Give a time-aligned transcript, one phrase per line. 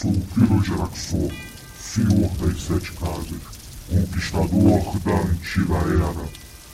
[0.00, 1.30] sou o Pirogeraxor,
[1.78, 3.42] senhor das sete casas,
[3.90, 6.26] conquistador da antiga era.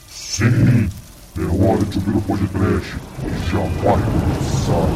[0.09, 0.89] Sim,
[1.37, 2.95] é hora de ouvir o podcast,
[3.51, 4.87] já vai começar.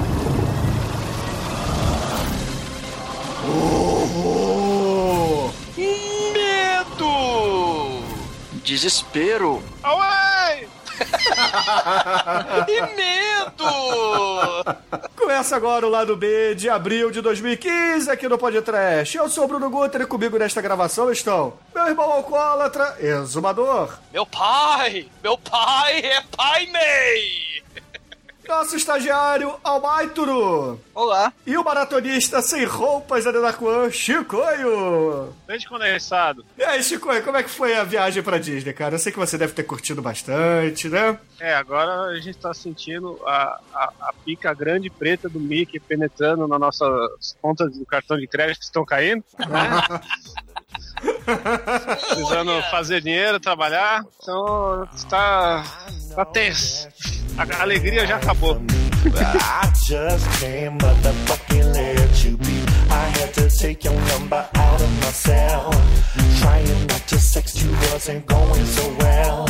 [3.50, 5.52] Horror!
[6.32, 7.12] Medo!
[8.64, 9.62] Desespero.
[9.84, 10.70] Away!
[12.70, 13.41] e medo!
[15.16, 19.18] Começa agora o lado B de abril de 2015 aqui no Podcast.
[19.18, 24.26] Eu sou o Bruno Guter e comigo nesta gravação estão meu irmão alcoólatra, exumador, Meu
[24.26, 25.08] pai!
[25.24, 27.51] Meu pai é Pai Mei!
[28.48, 31.32] Nosso estagiário Almaituro Olá.
[31.46, 35.34] e o maratonista sem roupas da Denacuan, Chicoio.
[35.48, 36.46] Leite condensado.
[36.58, 38.96] E aí, Chicoio, como é que foi a viagem pra Disney, cara?
[38.96, 41.18] Eu sei que você deve ter curtido bastante, né?
[41.40, 46.48] É, agora a gente tá sentindo a, a, a pica grande preta do Mickey penetrando
[46.48, 49.24] nas nossas contas do cartão de crédito que estão caindo.
[49.40, 50.02] Né?
[51.26, 52.64] Precisando Olha!
[52.64, 54.04] fazer dinheiro, trabalhar.
[54.22, 55.64] Então está,
[56.16, 56.88] tá tenso.
[57.38, 58.62] A alegria já acabou.
[59.04, 62.64] I just can't motherfucking let you be.
[62.90, 65.72] I had to take your number out of my cell.
[66.40, 69.46] Trying not to sex you wasn't going so well.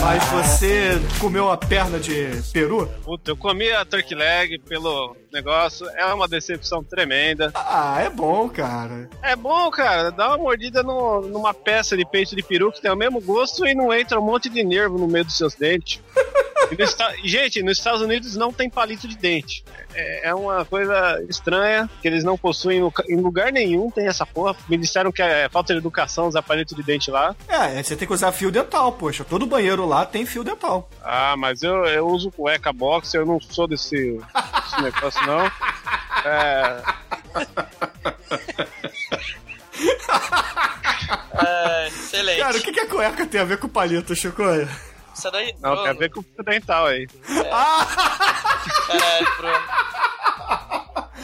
[0.00, 2.86] Mas você comeu a perna de peru?
[3.04, 5.88] Puta, eu comi a turkey leg pelo negócio.
[5.90, 7.50] É uma decepção tremenda.
[7.54, 9.08] Ah, é bom, cara.
[9.22, 10.10] É bom, cara.
[10.10, 13.66] Dá uma mordida no- numa peça de peito de peru que tem o mesmo gosto
[13.66, 16.00] e não entra um monte de nervo no meio dos seus dentes.
[16.76, 19.64] No esta- Gente, nos Estados Unidos não tem palito de dente.
[19.94, 23.90] É, é uma coisa estranha que eles não possuem no em lugar nenhum.
[23.90, 24.54] Tem essa porra.
[24.68, 27.34] Me disseram que é falta de educação usar palito de dente lá.
[27.48, 29.24] É, você tem que usar fio dental, poxa.
[29.24, 30.88] Todo banheiro lá tem fio dental.
[31.02, 35.46] Ah, mas eu, eu uso cueca box, eu não sou desse, desse negócio, não.
[36.24, 36.82] É,
[41.34, 42.40] É, excelente.
[42.40, 44.42] Cara, o que, que a cueca tem a ver com palito, Chico?
[45.18, 45.82] Isso daí, não, Bruno.
[45.82, 47.06] tem a ver com o dental aí.
[48.86, 49.58] Caralho, Bruno.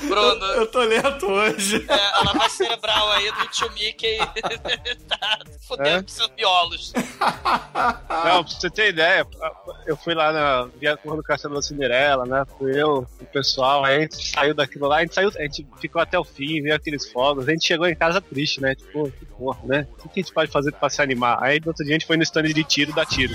[0.09, 1.85] Bruno, Eu tô lento hoje.
[1.89, 4.19] é, a lavagem cerebral aí do tio Mickey
[5.09, 6.03] tá fudendo É?
[6.03, 6.93] com seus miolos.
[6.95, 9.27] Não, pra você ter ideia,
[9.87, 12.45] eu fui lá na Via Curva do Castelo da Cinderela, né?
[12.59, 15.67] Fui eu, o pessoal, aí a gente saiu daquilo lá, a gente saiu, a gente
[15.81, 18.75] ficou até o fim, viu aqueles fogos, a gente chegou em casa triste, né?
[18.75, 19.87] Tipo, que porra, né?
[20.05, 21.43] O que a gente pode fazer pra se animar?
[21.43, 23.35] Aí no outro dia a gente foi no stand de tiro, dá tiro.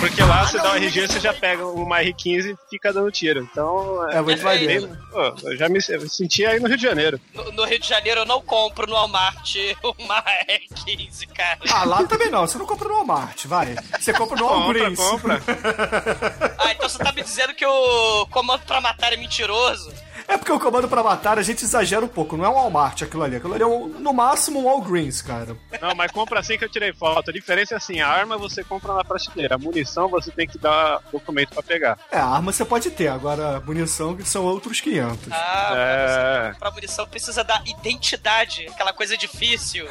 [0.00, 3.40] Porque lá você dá um RG, você já pega uma R15 e fica dando tiro.
[3.50, 4.88] Então, É muito Perfeito.
[4.88, 4.98] maneiro.
[5.10, 7.20] pô, eu já me, eu me senti aí no Rio de Janeiro.
[7.34, 9.54] No, no Rio de Janeiro eu não compro no Walmart
[9.98, 11.58] uma R15, cara.
[11.70, 12.46] Ah, lá também não.
[12.46, 13.74] Você não compra no Walmart, vai.
[13.98, 14.98] Você compra no Compra, Walgreens.
[14.98, 15.42] compra.
[16.58, 19.92] Ah, então você tá me dizendo que o comando pra matar é mentiroso?
[20.28, 22.36] É porque o comando pra matar a gente exagera um pouco.
[22.36, 23.36] Não é um Walmart aquilo ali.
[23.36, 25.56] Aquilo ali é um- no máximo um Walgreens, cara.
[25.80, 27.30] Não, mas compra assim que eu tirei foto.
[27.30, 30.58] A diferença é assim, a arma você compra na prateleira, a munição você tem que
[30.58, 31.98] dar documento pra pegar.
[32.10, 33.08] É, a arma você pode ter.
[33.08, 35.32] Agora, munição que são outros 500.
[35.32, 36.52] Ah, É...
[36.58, 39.86] pra munição precisa da identidade, aquela coisa difícil.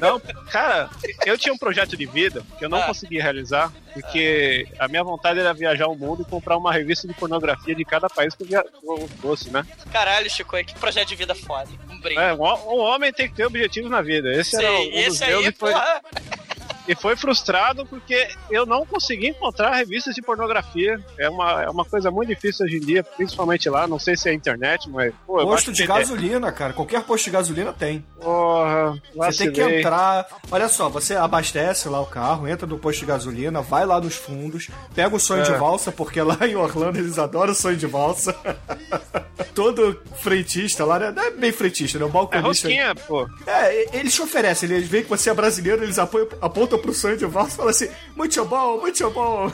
[0.00, 0.90] Não, cara,
[1.26, 2.86] eu tinha um projeto de vida que eu não Ah.
[2.86, 7.14] conseguia realizar, porque a minha vontade era viajar o mundo e comprar uma revista de
[7.14, 9.64] pornografia de cada país que eu via- eu fosse, né?
[9.92, 11.68] Caralho, Chico, que projeto de vida foda.
[11.88, 12.20] Um brinde.
[12.20, 14.32] É, um, um homem tem que ter objetivos na vida.
[14.32, 16.02] Esse era um Sei, dos esse meus aí, e foi, porra.
[16.88, 20.98] E foi frustrado porque eu não consegui encontrar revistas de pornografia.
[21.18, 23.86] É uma, é uma coisa muito difícil hoje em dia, principalmente lá.
[23.86, 25.12] Não sei se é internet, mas.
[25.26, 26.72] Pô, Posto de gasolina, cara.
[26.72, 28.04] Qualquer posto de gasolina tem.
[28.20, 30.26] Porra, Você tem que entrar.
[30.50, 34.16] Olha só, você abastece lá o carro, entra no posto de gasolina, vai lá nos
[34.16, 35.44] fundos, pega o sonho É.
[35.44, 38.34] de valsa, porque lá em Orlando eles adoram o sonho de valsa.
[39.54, 41.12] Todo frentista lá, né?
[41.14, 42.04] não é bem frentista, né?
[42.04, 42.46] O É balconista.
[42.68, 43.28] rosquinha, pô.
[43.46, 47.16] É, eles te oferecem, eles veem que você é brasileiro, eles apoiam- apontam pro sonho
[47.16, 49.52] de valsa e falam assim: muito bom, muito bom.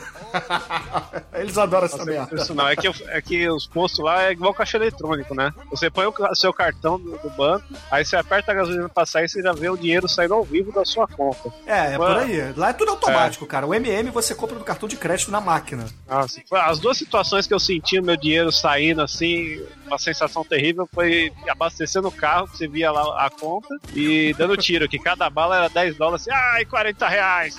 [1.35, 2.35] eles adoram essa merda.
[2.35, 5.53] Isso não, é que, é que os postos lá é igual caixa eletrônico, né?
[5.71, 9.25] Você põe o seu cartão do, do banco, aí você aperta a gasolina pra sair
[9.25, 11.53] e você já vê o dinheiro saindo ao vivo da sua conta.
[11.67, 12.53] É, é por aí.
[12.56, 13.67] Lá é tudo automático, cara.
[13.67, 15.87] O MM você compra no cartão de crédito na máquina.
[16.09, 20.89] Nossa, as duas situações que eu senti o meu dinheiro saindo assim, uma sensação terrível
[20.93, 25.29] foi abastecendo o carro, que você via lá a conta, e dando tiro, que cada
[25.31, 27.57] bala era 10 dólares, assim, ai, 40 reais.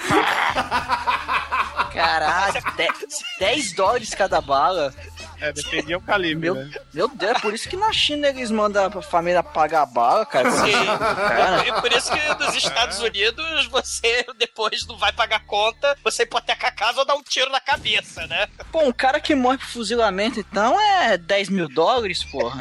[1.93, 2.61] Caralho,
[3.39, 4.93] 10 dólares cada bala.
[5.39, 6.71] É, dependia o calibre, Meu, né?
[6.93, 10.49] meu Deus, é por isso que na China eles mandam a família pagar bala, cara.
[10.49, 10.71] Sim.
[10.71, 16.23] Cara, E por isso que nos Estados Unidos você depois não vai pagar conta, você
[16.23, 18.47] hipoteca a casa ou dá um tiro na cabeça, né?
[18.71, 22.59] pô, um cara que morre por fuzilamento, então é 10 mil dólares, porra.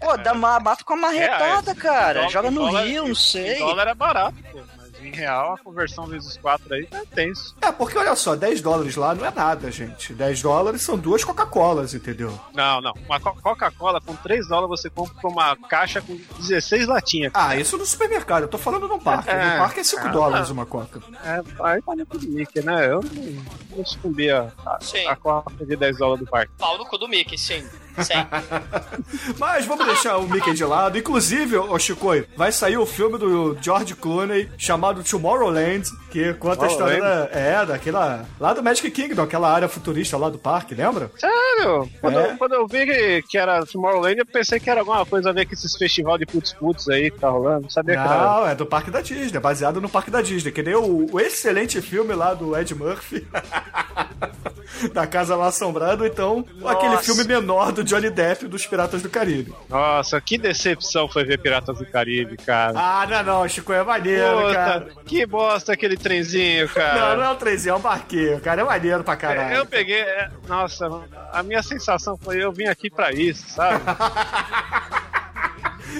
[0.00, 2.14] Pô, dá uma, mata com a marretada, cara.
[2.20, 3.58] Dólar- Joga no dólar- rio, não sei.
[3.58, 4.60] Dólar é barato, pô.
[4.76, 7.54] Mas em real, a conversão vezes 4 aí é tenso.
[7.62, 10.12] É, porque olha só, 10 dólares lá não é nada, gente.
[10.12, 12.36] 10 dólares são duas Coca-Colas, entendeu?
[12.52, 12.92] Não, não.
[13.06, 17.30] Uma Co- Coca-Cola com 3 dólares você compra uma caixa com 16 latinhas.
[17.34, 18.42] Ah, isso no supermercado.
[18.42, 19.30] Eu tô falando no parque.
[19.30, 19.52] É.
[19.52, 20.52] No parque é 5 Ah, dólares tá.
[20.52, 21.00] uma Coca.
[21.24, 22.86] É, aí tá no Mickey, né?
[22.88, 24.78] Eu não, não sucumbi a, a,
[25.12, 26.52] a Coca de 10 dólares do parque.
[26.58, 27.64] Pau no cu do Mickey, sim.
[29.38, 30.98] Mas vamos deixar o Mickey de lado.
[30.98, 36.68] Inclusive, ô Chicoio, vai sair o filme do George Clooney chamado Tomorrowland, que conta a
[36.68, 38.24] história da, é, daquela.
[38.38, 41.10] lá do Magic Kingdom, aquela área futurista lá do parque, lembra?
[41.18, 41.88] Sério?
[42.00, 42.32] Quando, É.
[42.32, 45.32] eu, quando eu vi que, que era Tomorrowland, eu pensei que era alguma coisa a
[45.32, 47.62] ver com esses festival de putz-putz aí que tá rolando.
[47.62, 48.16] Não sabia que era.
[48.24, 51.06] Não, é do parque da Disney, é baseado no parque da Disney, que nem o,
[51.12, 53.26] o excelente filme lá do Ed Murphy.
[54.92, 59.54] da Casa Mal Assombrada, então aquele filme menor do Johnny Depp dos Piratas do Caribe.
[59.68, 62.72] Nossa, que decepção foi ver Piratas do Caribe, cara.
[62.76, 64.80] Ah, não, não, Chico, é maneiro, cara.
[64.82, 67.16] Puta, que bosta aquele trenzinho, Não, cara.
[67.16, 68.60] não é um trenzinho, é um barquinho, cara.
[68.60, 69.54] É maneiro pra caralho.
[69.56, 70.00] Eu peguei.
[70.00, 70.88] é, Nossa,
[71.32, 73.82] a minha sensação foi: eu vim aqui pra isso, sabe?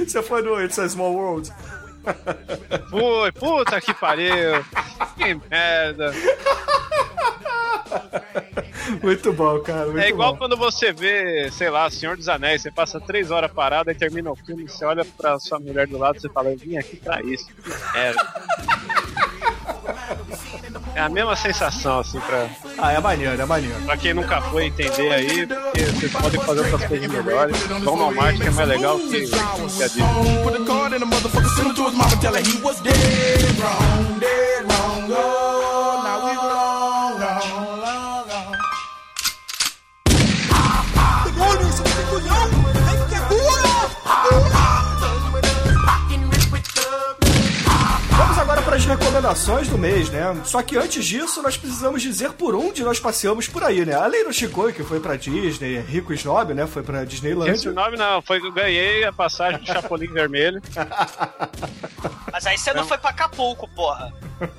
[0.06, 1.52] Você foi no It's a Small World?
[2.90, 4.64] Foi, puta que pariu.
[5.16, 6.12] Que merda.
[9.02, 9.86] Muito bom, cara.
[9.86, 10.38] Muito É igual bom.
[10.38, 14.30] quando você vê, sei lá, Senhor dos Anéis, você passa três horas parado e termina
[14.30, 16.96] o filme, você olha pra sua mulher do lado e você fala, eu vim aqui
[16.96, 17.46] pra isso.
[17.46, 18.34] Que merda.
[20.94, 22.46] É a mesma sensação, assim, pra,
[22.78, 23.74] Ah, é maneiro, é maneiro.
[23.84, 27.56] pra quem nunca foi entender aí, porque vocês podem fazer outras coisas melhores.
[27.82, 30.42] Vão no Walmart, que é mais legal que, que a Disney.
[30.42, 30.62] Put
[48.82, 50.40] as recomendações do mês, né?
[50.44, 53.94] Só que antes disso, nós precisamos dizer por onde nós passeamos por aí, né?
[53.94, 56.66] Além do Chico, que foi pra Disney, Rico Snob, né?
[56.66, 57.64] Foi pra Esse Disneyland.
[57.72, 60.60] nome não, foi que eu ganhei a passagem do Chapolin Vermelho.
[62.32, 64.12] Mas aí você não foi pra Acapulco, porra.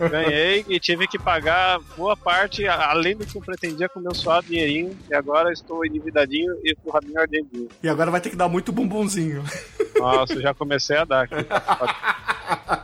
[0.09, 4.47] Ganhei e tive que pagar boa parte, além do que eu pretendia com meu suado
[4.47, 4.97] dinheirinho.
[5.09, 7.67] E agora estou endividadinho e com o rabinho ardendinho.
[7.81, 9.43] E agora vai ter que dar muito bumbumzinho.
[9.97, 11.35] Nossa, já comecei a dar aqui.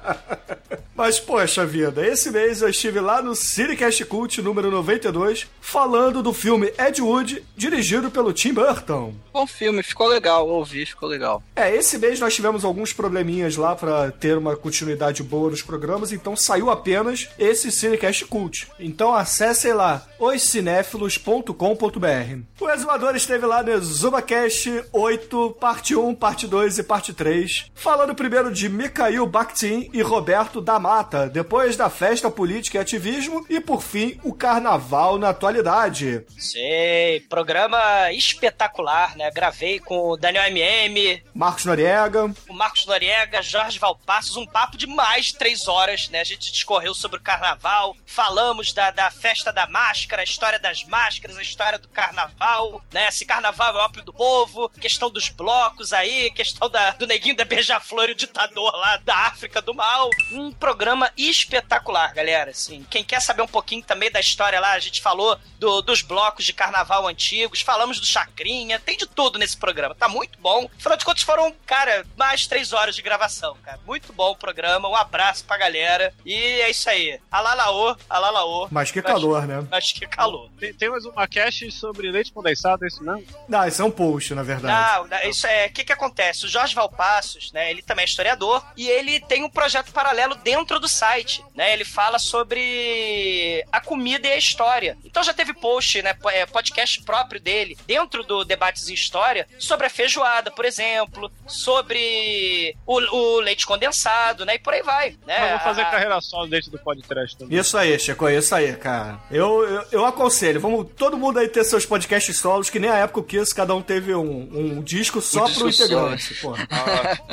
[0.99, 6.33] Mas, poxa vida, esse mês eu estive lá no Cinecast Cult número 92, falando do
[6.33, 9.13] filme Ed Wood, dirigido pelo Tim Burton.
[9.31, 11.41] Bom filme, ficou legal, ouvi, ficou legal.
[11.55, 16.11] É, esse mês nós tivemos alguns probleminhas lá pra ter uma continuidade boa nos programas,
[16.11, 18.67] então saiu apenas esse Cinecast Cult.
[18.77, 22.39] Então acessem lá, oscinéfilos.com.br.
[22.59, 28.13] O Exumador esteve lá no ExumaCast 8, parte 1, parte 2 e parte 3, falando
[28.13, 33.59] primeiro de Mikhail Bakhtin e Roberto da Mata, depois da festa política e ativismo e,
[33.59, 36.25] por fim, o carnaval na atualidade.
[36.35, 39.29] Sei, programa espetacular, né?
[39.29, 44.87] Gravei com o Daniel MM, Marcos Noriega, o Marcos Noriega, Jorge Valpassos, um papo de
[44.87, 46.21] mais de três horas, né?
[46.21, 50.83] A gente discorreu sobre o carnaval, falamos da, da festa da máscara, a história das
[50.85, 53.11] máscaras, a história do carnaval, né?
[53.11, 57.45] Se carnaval é ópio do povo, questão dos blocos aí, questão da, do neguinho da
[57.45, 60.09] beija-flor e o ditador lá da África do Mal.
[60.31, 60.78] Um programa
[61.17, 62.85] espetacular, galera, assim.
[62.89, 66.45] Quem quer saber um pouquinho também da história lá, a gente falou do- dos blocos
[66.45, 70.69] de carnaval antigos, falamos do Chacrinha, tem de tudo nesse programa, tá muito bom.
[70.77, 73.79] Afinal de contas, foram, cara, mais três horas de gravação, cara.
[73.85, 76.13] Muito bom o programa, um abraço pra galera.
[76.25, 77.19] E é isso aí.
[77.31, 78.67] Alalaô, alalaô.
[78.71, 79.65] mas que calor, né?
[79.69, 80.49] Mas que calor.
[80.59, 83.23] Tem, tem mais uma cast sobre leite condensado, é isso não?
[83.47, 84.73] Não, isso é um post, na verdade.
[84.99, 85.67] Não, não, isso é.
[85.67, 86.45] O que, que acontece?
[86.45, 87.69] O Jorge Valpassos, né?
[87.71, 91.71] Ele também é historiador e ele tem um projeto paralelo dentro do site, né?
[91.73, 94.97] Ele fala sobre a comida e a história.
[95.05, 96.13] Então já teve post, né?
[96.33, 102.75] é, Podcast próprio dele, dentro do Debates em História, sobre a feijoada, por exemplo, sobre
[102.85, 104.55] o, o leite condensado, né?
[104.55, 105.39] E por aí vai, né?
[105.39, 107.57] Mas vou fazer A- carreira solo dentro do podcast também.
[107.57, 109.19] Isso aí, Chico, isso aí, cara.
[109.31, 112.97] Eu, eu, eu aconselho, vamos todo mundo aí ter seus podcasts solos, que nem a
[112.97, 115.83] época que isso, cada um teve um, um disco só Um pro só.
[115.85, 116.67] integrante, porra.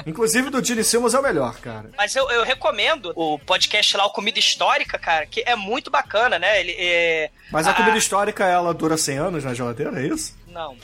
[0.07, 1.91] Inclusive do Gene Simmons é o melhor, cara.
[1.97, 6.39] Mas eu, eu recomendo o podcast lá, o Comida Histórica, cara, que é muito bacana,
[6.39, 6.61] né?
[6.61, 7.31] Ele é.
[7.51, 10.37] Mas a Ah, comida histórica, ela dura 100 anos na geladeira, é isso?
[10.47, 10.77] Não.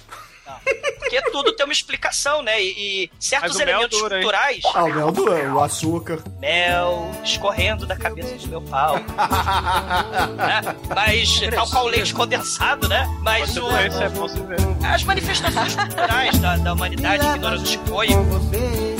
[0.98, 2.60] Porque tudo tem uma explicação, né?
[2.60, 4.22] E, e certos elementos dura, hein?
[4.22, 4.60] culturais.
[4.74, 6.22] Ah, o mel do o açúcar.
[6.40, 8.96] Mel escorrendo da cabeça do meu pau.
[8.96, 10.76] né?
[10.94, 13.06] Mas, tal qual leite condensado, né?
[13.20, 14.58] Mas o, é bom se ver.
[14.84, 18.16] as manifestações culturais da, da humanidade, ignorando os com coisas.
[18.26, 18.96] você.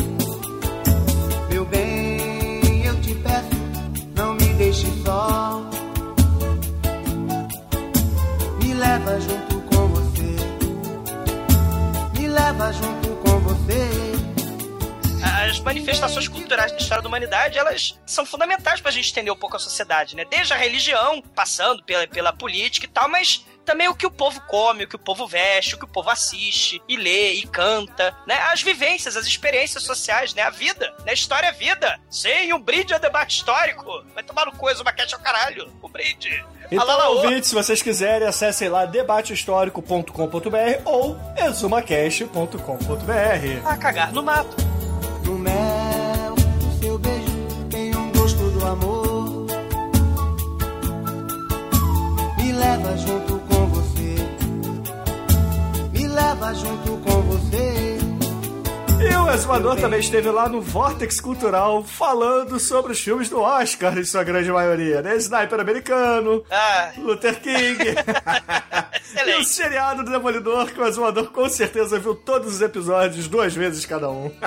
[1.51, 2.02] Meu bem,
[8.59, 10.37] me leva junto com você.
[12.19, 13.91] Me leva junto com você.
[15.23, 19.57] As manifestações culturais da história da humanidade, elas são fundamentais pra gente entender um pouco
[19.57, 20.25] a sociedade, né?
[20.25, 24.41] Desde a religião, passando pela, pela política e tal, mas também o que o povo
[24.43, 28.17] come, o que o povo veste, o que o povo assiste, e lê, e canta,
[28.27, 28.37] né?
[28.53, 30.43] As vivências, as experiências sociais, né?
[30.43, 31.13] A vida, né?
[31.13, 31.99] História é vida.
[32.11, 33.85] Sim, um brinde a debate histórico.
[34.15, 35.71] Vai tomar no coisa, uma quete ao caralho.
[35.83, 36.45] Um brinde.
[36.71, 37.17] Então, Alá, laô.
[37.17, 43.61] ouvintes, se vocês quiserem, acessem lá debatehistórico.com.br ou exumacast.com.br.
[43.65, 44.57] Ah, cagar no mato.
[45.25, 49.47] No mel, o seu beijo tem um gosto do amor.
[52.39, 53.32] Me leva junto
[56.33, 57.92] Leva junto com você.
[59.23, 64.05] O Exumador também esteve lá no Vortex Cultural falando sobre os filmes do Oscar, em
[64.05, 65.17] sua grande maioria, né?
[65.17, 67.79] Sniper americano, Ah, Luther King.
[69.27, 73.55] e o seriado do Demolidor, que o Exumador com certeza viu todos os episódios duas
[73.55, 74.31] vezes cada um.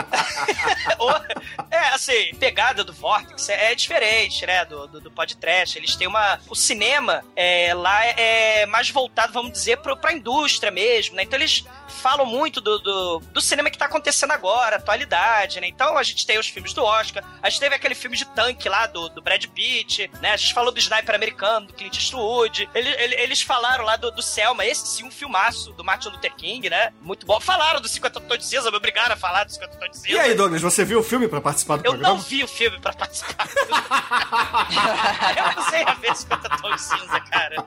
[1.71, 5.77] É, assim, pegada do Vortex é, é diferente, né, do, do, do podcast.
[5.77, 6.39] Eles têm uma...
[6.49, 11.23] O cinema é, lá é mais voltado, vamos dizer, pro, pra indústria mesmo, né?
[11.23, 15.67] Então eles falam muito do, do, do cinema que tá acontecendo agora, atualidade, né?
[15.67, 18.67] Então a gente tem os filmes do Oscar, a gente teve aquele filme de tanque
[18.69, 20.31] lá do, do Brad Pitt, né?
[20.33, 22.69] A gente falou do Sniper americano, do Clint Eastwood.
[22.73, 26.33] Ele, ele- eles falaram lá do, do Selma, esse sim, um filmaço do Martin Luther
[26.35, 26.93] King, né?
[27.01, 27.39] Muito bom.
[27.39, 30.09] Falaram do 50 Tons de Cinza, me obrigaram a falar do 50 Tons de Cinza.
[30.09, 32.15] E aí, Douglas, você viu o filme pra participar do Eu programa?
[32.15, 33.47] não vi o filme pra participar.
[35.37, 37.65] eu não sei a ver 50 tons de cinza, cara.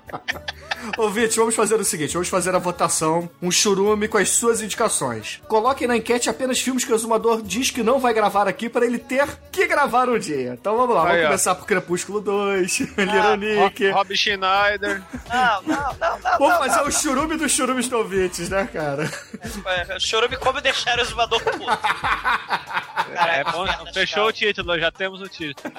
[0.96, 5.40] Ouvinte, vamos fazer o seguinte: vamos fazer a votação, um churume com as suas indicações.
[5.48, 8.86] Coloquem na enquete apenas filmes que o Exumador diz que não vai gravar aqui para
[8.86, 10.56] ele ter que gravar um dia.
[10.58, 11.26] Então vamos lá, Aí, vamos ó.
[11.26, 13.92] começar por Crepúsculo 2, Ah.
[13.94, 15.02] Rob Schneider.
[15.28, 16.38] Não, não, não, não.
[16.38, 19.04] Vamos não, fazer não, o churume dos churumes do ouvintes, né, cara?
[19.88, 19.96] não.
[19.96, 21.64] O chorume como deixar o exumador puto.
[21.70, 25.72] É Caralho, bom, fechou o título, já temos o título.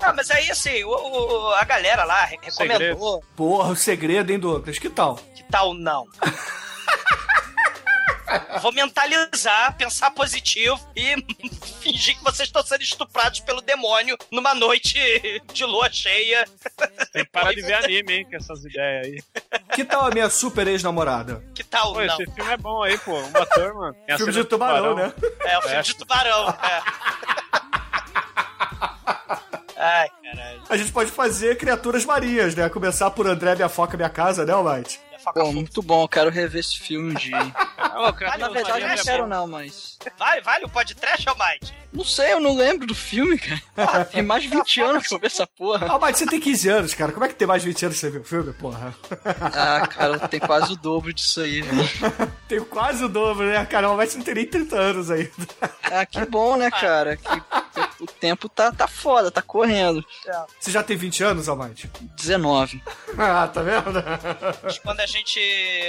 [0.00, 3.22] Não, mas aí, assim, o, o- a galera lá re- recomendou.
[3.36, 4.78] Porra, o segredo, hein, Douglas?
[4.78, 5.16] Que tal?
[5.34, 6.06] Que tal não?
[8.60, 11.16] Vou mentalizar, pensar positivo e
[11.80, 14.98] fingir que vocês estão sendo estuprados pelo demônio numa noite
[15.52, 16.44] de lua cheia.
[17.12, 19.22] Tem que parar de ver anime, hein, com essas ideias aí.
[19.74, 21.42] Que tal a minha super ex-namorada?
[21.54, 22.06] Que tal Pô, não?
[22.06, 23.18] esse filme é bom aí, pô.
[23.18, 23.96] Uma turma.
[24.08, 25.12] A Filme de do tubarão, né?
[25.44, 25.82] É, o filme É.
[25.82, 26.48] de tubarão.
[26.50, 26.82] É.
[29.76, 30.62] Ai, caralho.
[30.68, 32.68] A gente pode fazer criaturas marinhas, né?
[32.68, 35.00] Começar por André, minha foca, minha casa, né, Almighty?
[35.22, 35.52] Faca Pô, fofa.
[35.52, 37.38] muito bom, quero rever esse filme um dia.
[37.96, 39.28] Ô, cara, Na não verdade, não que é quero bom.
[39.28, 39.98] não, mas...
[40.18, 41.74] Vale, vale o podcast, Almighty?
[41.92, 43.60] Não sei, eu não lembro do filme, cara.
[43.76, 45.86] Ah, Tem mais de 20 anos que eu vi essa porra.
[45.88, 47.12] Almighty, você tem 15 anos, cara.
[47.12, 48.94] Como é que tem mais de 20 anos que você viu o filme, porra?
[49.52, 51.88] Ah, cara, tem quase o dobro disso aí, velho.
[52.48, 53.88] Tenho quase o dobro, né, cara?
[53.88, 55.30] O Almighty não tem nem 30 anos ainda.
[55.82, 57.16] Ah, que bom, né, cara?
[57.18, 57.28] Que
[58.02, 60.04] o tempo tá, tá foda, tá correndo.
[60.58, 61.88] Você já tem 20 anos, Almighty?
[62.16, 62.82] 19.
[63.16, 64.02] Ah, tá vendo?
[64.82, 65.38] Quando a gente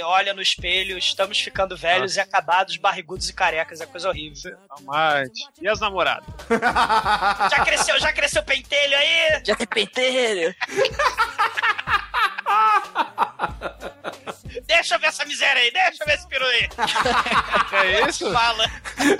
[0.04, 3.80] olha no espelho, estamos ficando velhos e acabados, barrigudos e carecas.
[3.80, 4.56] É coisa horrível.
[4.70, 5.42] Almighty.
[5.60, 6.28] E as namoradas?
[7.50, 9.42] Já cresceu, já cresceu o pentelho aí?
[9.44, 10.54] Já tem penteiro.
[14.66, 16.68] Deixa eu ver essa miséria aí, deixa eu ver esse peru aí.
[17.74, 18.32] É isso?
[18.32, 18.64] Fala.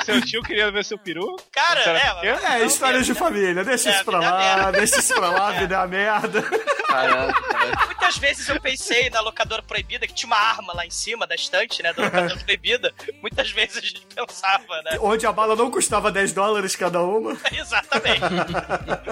[0.04, 1.36] Seu tio queria ver seu peru?
[1.52, 1.80] Cara,
[2.22, 2.60] é, é?
[2.60, 3.64] É, histórias de família.
[3.64, 4.72] Deixa É, isso pra lá, merda.
[4.72, 6.42] deixa isso pra lá, vida é uma merda.
[6.86, 7.86] Caralho, cara.
[7.86, 11.34] Muitas vezes eu pensei na locadora proibida, que tinha uma arma lá em cima da
[11.34, 12.94] estante, né, da locadora proibida.
[13.20, 14.98] Muitas vezes a gente pensava, né?
[15.00, 17.36] Onde a bala não custava 10 dólares cada uma.
[17.52, 18.20] Exatamente.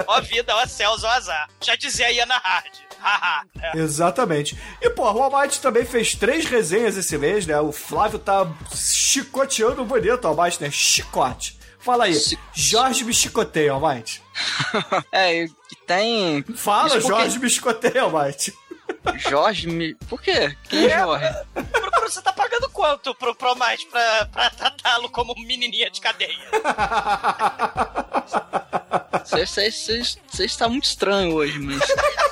[0.07, 1.49] ó vida, ó céus, ó azar.
[1.61, 2.73] Já dizia a Iana Hard.
[3.61, 3.79] É.
[3.81, 4.59] Exatamente.
[4.81, 7.59] E, pô, o Almighty também fez três resenhas esse mês, né?
[7.61, 10.71] O Flávio tá chicoteando bonito, Almighty, né?
[10.71, 11.59] Chicote.
[11.79, 12.15] Fala aí.
[12.15, 14.23] Chi- Jorge me chicoteia, Almighty.
[15.13, 15.47] É,
[15.87, 16.43] tem.
[16.57, 18.55] Fala, porque- Jorge me chicoteia, Almighty.
[19.19, 19.95] Jorge me.
[20.09, 20.57] Por quê?
[20.69, 21.27] Quem é Jorge?
[21.53, 26.39] Pro- pro- Você tá pagando quanto pro Promate pra, pra tratá-lo como menininha de cadeia?
[29.25, 31.81] Você está muito estranho hoje, mas.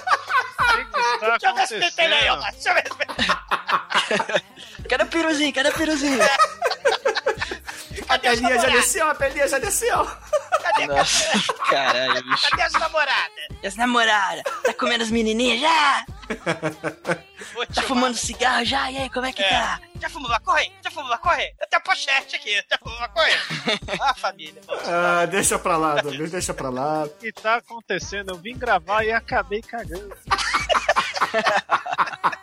[1.20, 2.36] O está Deixa eu ver esse pentelho aí, ó.
[2.50, 4.40] Deixa eu ver esse pentelho.
[4.88, 5.52] Quero peruzinho?
[5.52, 6.18] Cadê o peruzinho?
[8.08, 10.04] A pelinha já desceu, a pelinha já desceu.
[10.62, 12.50] Cadê, Nossa, caralho, bicho.
[12.50, 13.44] cadê as namoradas?
[13.62, 14.42] E as namoradas?
[14.64, 16.04] Tá comendo as menininhas já?
[17.72, 18.90] Tá fumando cigarro já?
[18.90, 19.48] E aí, como é que É.
[19.48, 19.80] tá?
[20.00, 20.72] Já fumou maconha?
[20.82, 21.52] Já fumou maconha?
[21.60, 22.64] Eu tenho pochete aqui.
[22.68, 23.36] Já fumou maconha?
[24.02, 24.60] ah, família.
[24.86, 27.04] Ah, deixa pra lá, Douglas, deixa pra lá.
[27.04, 28.30] O que tá acontecendo?
[28.32, 30.16] Eu vim gravar e acabei cagando.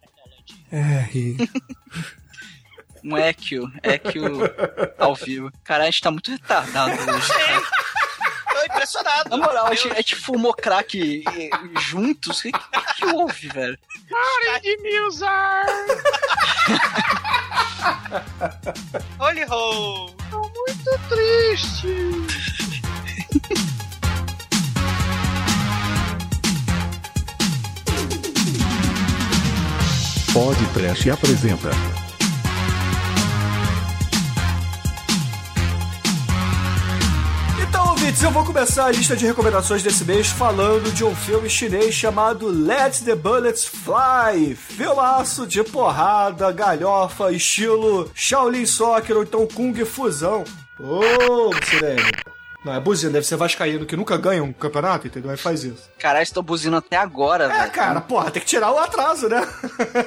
[0.72, 1.38] R.
[3.08, 4.32] Um Equio, Equio
[4.98, 5.52] ao vivo.
[5.64, 7.28] Cara, a gente tá muito retardado hoje.
[8.52, 9.30] Tô impressionado.
[9.30, 11.50] Na moral, a gente, a gente fumou crack eh,
[11.82, 12.40] juntos.
[12.40, 12.60] O que, que,
[12.96, 13.78] que houve, velho?
[14.10, 15.66] Parem de me usar!
[19.20, 20.08] Holy ho!
[20.32, 21.88] Tô muito triste!
[30.36, 31.70] Podcast apresenta
[37.62, 41.50] Então, ouvintes, eu vou começar a lista de recomendações desse mês falando de um filme
[41.50, 44.56] chinês chamado Let the Bullets Fly.
[44.56, 50.44] Filmaço de porrada, galhofa, estilo Shaolin Soccer ou então Kung Fusão.
[50.78, 52.12] Ô, Sirene.
[52.66, 55.30] Não, é buzina, deve ser vascaíno que nunca ganha um campeonato, entendeu?
[55.30, 55.88] Aí faz isso.
[56.00, 57.72] Caralho, estou buzinando até agora, É, velho.
[57.72, 59.48] cara, porra, tem que tirar o atraso, né?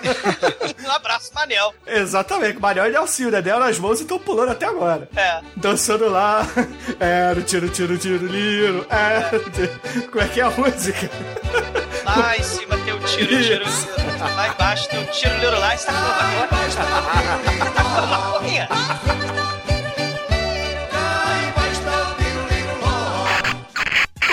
[0.85, 1.73] Um abraço, Manel.
[1.87, 3.41] Exatamente, Mariel e Alcil, né?
[3.43, 5.09] Deram as mãos e estão pulando até agora.
[5.15, 5.41] É.
[5.57, 6.47] Dançando lá.
[6.99, 8.87] Era o tiro, tiro, tiro, liro.
[9.53, 10.09] Tiro.
[10.11, 11.11] Como é que é a música?
[12.05, 13.65] Lá em cima tem o tiro, tiro, tiro.
[14.35, 15.77] Lá embaixo tem o tiro, liro lá.
[15.77, 15.93] Você tá
[17.85, 18.69] falando maconha?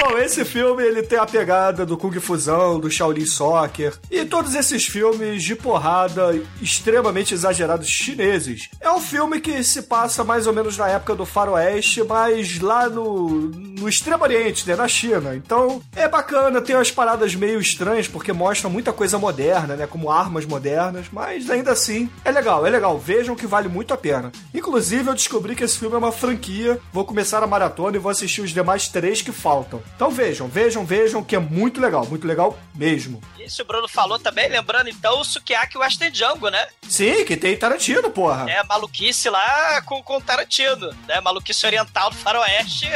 [0.07, 4.53] Bom, esse filme ele tem a pegada do Kung Fusão, do Shaolin Soccer e todos
[4.53, 8.69] esses filmes de porrada extremamente exagerados chineses.
[8.79, 12.87] É um filme que se passa mais ou menos na época do faroeste, mas lá
[12.87, 15.35] no, no Extremo Oriente, né, na China.
[15.35, 20.11] Então é bacana, tem umas paradas meio estranhas porque mostram muita coisa moderna, né, como
[20.11, 22.99] armas modernas, mas ainda assim é legal, é legal.
[22.99, 24.31] Vejam que vale muito a pena.
[24.53, 26.79] Inclusive eu descobri que esse filme é uma franquia.
[26.93, 29.81] Vou começar a maratona e vou assistir os demais três que faltam.
[29.95, 33.21] Então vejam, vejam, vejam que é muito legal, muito legal mesmo.
[33.39, 36.67] Isso o Bruno falou também, lembrando então o Sukiyaki Western Django, né?
[36.87, 38.49] Sim, que tem Tarantino, porra.
[38.49, 41.21] É, maluquice lá com, com Tarantino, né?
[41.21, 42.87] Maluquice oriental do faroeste.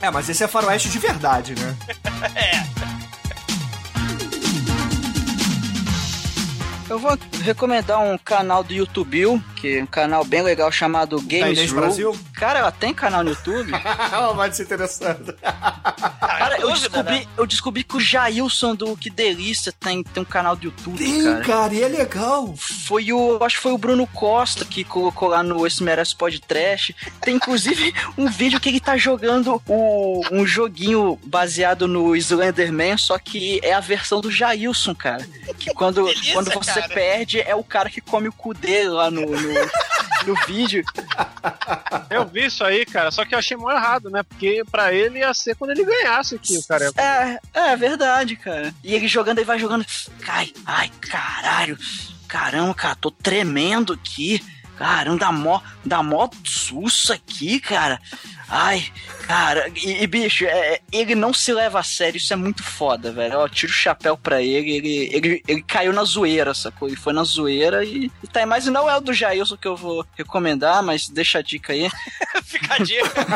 [0.00, 1.74] É, mas esse é faroeste de verdade, né?
[2.34, 3.03] É.
[6.88, 11.56] Eu vou recomendar um canal do YouTube, que é um canal bem legal chamado Games
[11.58, 11.80] Inês Room.
[11.80, 12.18] Brasil?
[12.34, 13.72] Cara, ela tem canal no YouTube?
[14.12, 15.34] Ela vai se interessando.
[15.40, 17.26] Cara, eu descobri, né?
[17.36, 21.22] eu descobri que o Jailson do Que Delícia tem, tem um canal do YouTube, Tem,
[21.22, 21.44] cara.
[21.44, 22.54] cara, e é legal.
[22.56, 23.42] Foi o.
[23.42, 26.94] Acho que foi o Bruno Costa que colocou lá no Esse Merece Podcast.
[27.22, 33.18] Tem inclusive um vídeo que ele tá jogando o, um joguinho baseado no Slenderman, só
[33.18, 35.26] que é a versão do Jailson, cara.
[35.58, 36.94] Que quando, Delícia, quando você cara.
[36.94, 39.54] perde, é o cara que come o cu dele lá no, no,
[40.26, 40.84] no vídeo.
[42.10, 44.22] Eu vi isso aí, cara, só que eu achei muito errado, né?
[44.22, 46.90] Porque pra ele ia ser quando ele ganhasse aqui, o cara.
[46.96, 47.38] É,
[47.72, 48.74] é verdade, cara.
[48.82, 49.84] E ele jogando, ele vai jogando.
[50.20, 51.78] Cai, ai, caralho.
[52.28, 54.42] Caramba, cara, tô tremendo aqui.
[54.76, 58.00] Caramba, dá mó, dá mó susto aqui, cara.
[58.56, 58.86] Ai,
[59.26, 63.10] cara, e, e, bicho, é, ele não se leva a sério, isso é muito foda,
[63.10, 63.40] velho.
[63.40, 66.86] Ó, tiro o chapéu pra ele, ele, ele, ele caiu na zoeira, sacou?
[66.86, 68.46] Ele foi na zoeira e, e tá aí.
[68.46, 71.90] Mas não é o do Jailson que eu vou recomendar, mas deixa a dica aí.
[72.44, 73.26] Fica a dica.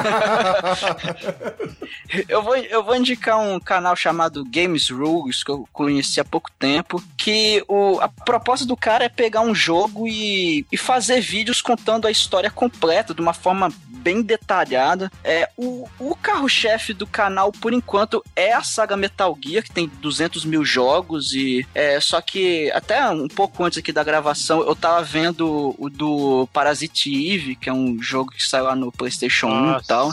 [2.26, 6.50] Eu vou, eu vou indicar um canal chamado Games Rules, que eu conheci há pouco
[6.59, 11.61] tempo, que o, a proposta do cara é pegar um jogo e, e fazer vídeos
[11.61, 13.70] contando a história completa de uma forma
[14.09, 15.12] bem detalhada.
[15.23, 19.87] É, o, o carro-chefe do canal, por enquanto, é a saga Metal Gear, que tem
[19.87, 24.75] 200 mil jogos, e é, só que até um pouco antes aqui da gravação, eu
[24.75, 29.49] tava vendo o do Parasite Eve, que é um jogo que saiu lá no PlayStation
[29.49, 30.11] 1 e tal.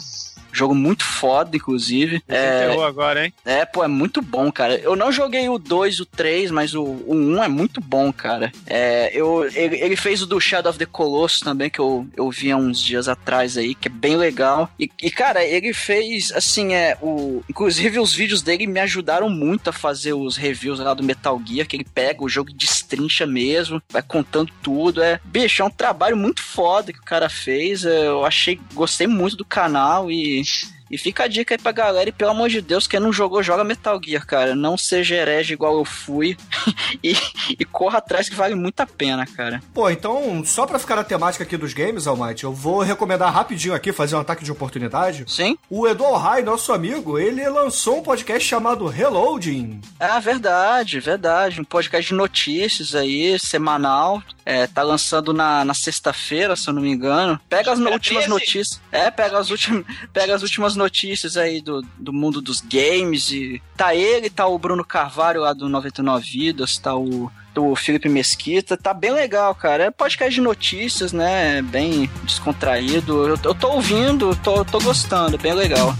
[0.55, 2.21] Jogo muito foda, inclusive.
[2.27, 3.33] É, Enterrou agora, hein?
[3.43, 4.75] é, pô, é muito bom, cara.
[4.77, 8.11] Eu não joguei o 2 e o 3, mas o, o 1 é muito bom,
[8.13, 8.51] cara.
[8.65, 12.29] É, eu, ele, ele fez o do Shadow of the Colossus também, que eu, eu
[12.31, 14.69] vi há uns dias atrás aí, que é bem legal.
[14.79, 19.69] E, e, cara, ele fez, assim, é, o, inclusive os vídeos dele me ajudaram muito
[19.69, 23.25] a fazer os reviews lá do Metal Gear, que ele pega o jogo e destrincha
[23.25, 25.03] mesmo, vai contando tudo.
[25.03, 27.85] É, bicho, é um trabalho muito foda que o cara fez.
[27.85, 31.71] é, Eu achei, gostei muito do canal e page e fica a dica aí pra
[31.71, 34.56] galera, e pelo amor de Deus, quem não jogou, joga Metal Gear, cara.
[34.56, 36.38] Não seja herege igual eu fui.
[37.04, 37.15] e,
[37.60, 39.62] e corra atrás que vale muito a pena, cara.
[39.74, 43.74] Pô, então, só pra ficar na temática aqui dos games, Almighty, eu vou recomendar rapidinho
[43.74, 45.26] aqui, fazer um ataque de oportunidade.
[45.28, 45.58] Sim?
[45.69, 49.82] O Edu Alhai, nosso amigo, ele lançou um podcast chamado Reloading.
[50.00, 51.60] Ah, verdade, verdade.
[51.62, 54.21] Um podcast de notícias aí, semanal.
[54.45, 57.39] É, tá lançando na, na sexta-feira, se eu não me engano.
[57.50, 58.30] Pega as no- Sexta-feira últimas 13?
[58.30, 58.82] notícias.
[58.91, 63.31] É, pega as últimas, pega as últimas notícias aí do, do mundo dos games.
[63.31, 68.09] E tá ele, tá o Bruno Carvalho lá do 99 Vidas, tá o do Felipe
[68.09, 69.85] Mesquita, tá bem legal, cara.
[69.85, 71.61] É podcast de notícias, né?
[71.61, 73.25] Bem descontraído.
[73.25, 75.95] Eu, eu tô ouvindo, tô, tô gostando, bem legal.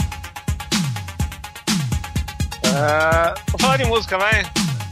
[2.65, 4.43] Ah, vou falar de música, vai.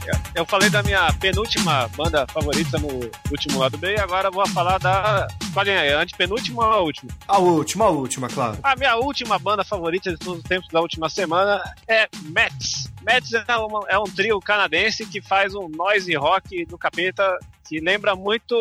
[0.06, 2.88] Eu- Eu falei da minha penúltima banda favorita no
[3.30, 5.26] último lado B e agora vou falar da.
[5.42, 7.10] Escolhem aí, antepenúltima ou a última?
[7.28, 8.58] A última, a última, claro.
[8.62, 12.90] A minha última banda favorita de todos os tempos da última semana é Mets.
[13.02, 17.80] Mets é, uma- é um trio canadense que faz um noise rock do capeta que
[17.80, 18.54] lembra muito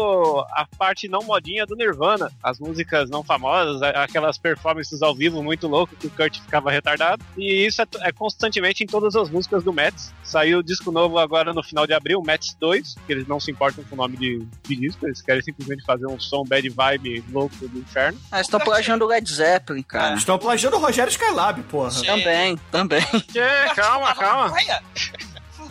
[0.52, 2.32] a parte não modinha do Nirvana.
[2.42, 7.24] As músicas não famosas, aquelas performances ao vivo muito loucas que o Kurt ficava retardado.
[7.38, 10.14] E isso é, é constantemente em todas as músicas do Mets.
[10.24, 13.52] Saiu o disco novo agora no final de abril, Mets 2, que eles não se
[13.52, 17.24] importam com o nome de, de disco, eles querem simplesmente fazer um som bad vibe
[17.32, 18.20] louco do inferno.
[18.32, 20.16] Ah, estão plagiando o Led Zeppelin, cara.
[20.16, 21.92] Estão plagiando o Rogério Skylab, porra.
[22.04, 23.02] Também, também.
[23.32, 24.54] Que, calma, calma.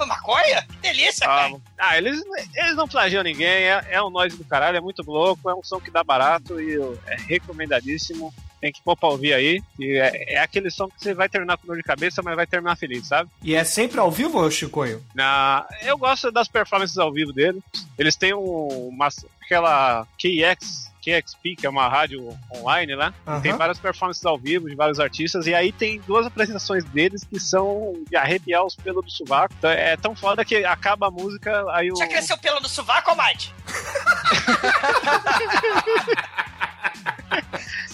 [0.03, 0.63] Fuma maconha?
[0.63, 1.57] Que delícia, Ah, cara.
[1.79, 2.21] ah, eles,
[2.55, 5.63] eles não plagiam ninguém, é, é um noise do caralho, é muito louco, é um
[5.63, 8.33] som que dá barato e é recomendadíssimo.
[8.61, 9.61] Tem que pôr pra ouvir aí.
[9.77, 12.47] E é, é aquele som que você vai terminar com dor de cabeça, mas vai
[12.47, 13.29] terminar feliz, sabe?
[13.43, 15.05] E é sempre ao vivo, ô Chicoio?
[15.17, 17.61] Na, eu gosto das performances ao vivo dele.
[17.99, 19.09] Eles têm um, uma,
[19.45, 23.13] aquela KX, KXP, que é uma rádio online lá.
[23.27, 23.41] Aham.
[23.41, 25.47] Tem várias performances ao vivo de vários artistas.
[25.47, 29.55] E aí tem duas apresentações deles que são de arrepiar os pelos do sovaco.
[29.59, 31.97] Então, é tão foda que acaba a música, aí o.
[31.97, 33.53] Já cresceu pelo no sovaco, Mate?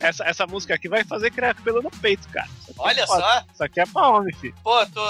[0.00, 2.48] Essa, essa música aqui vai fazer criar pelo no peito, cara.
[2.68, 3.20] É Olha foda.
[3.20, 3.44] só.
[3.52, 4.54] Isso aqui é pra homem, filho.
[4.64, 5.06] Pô, tô.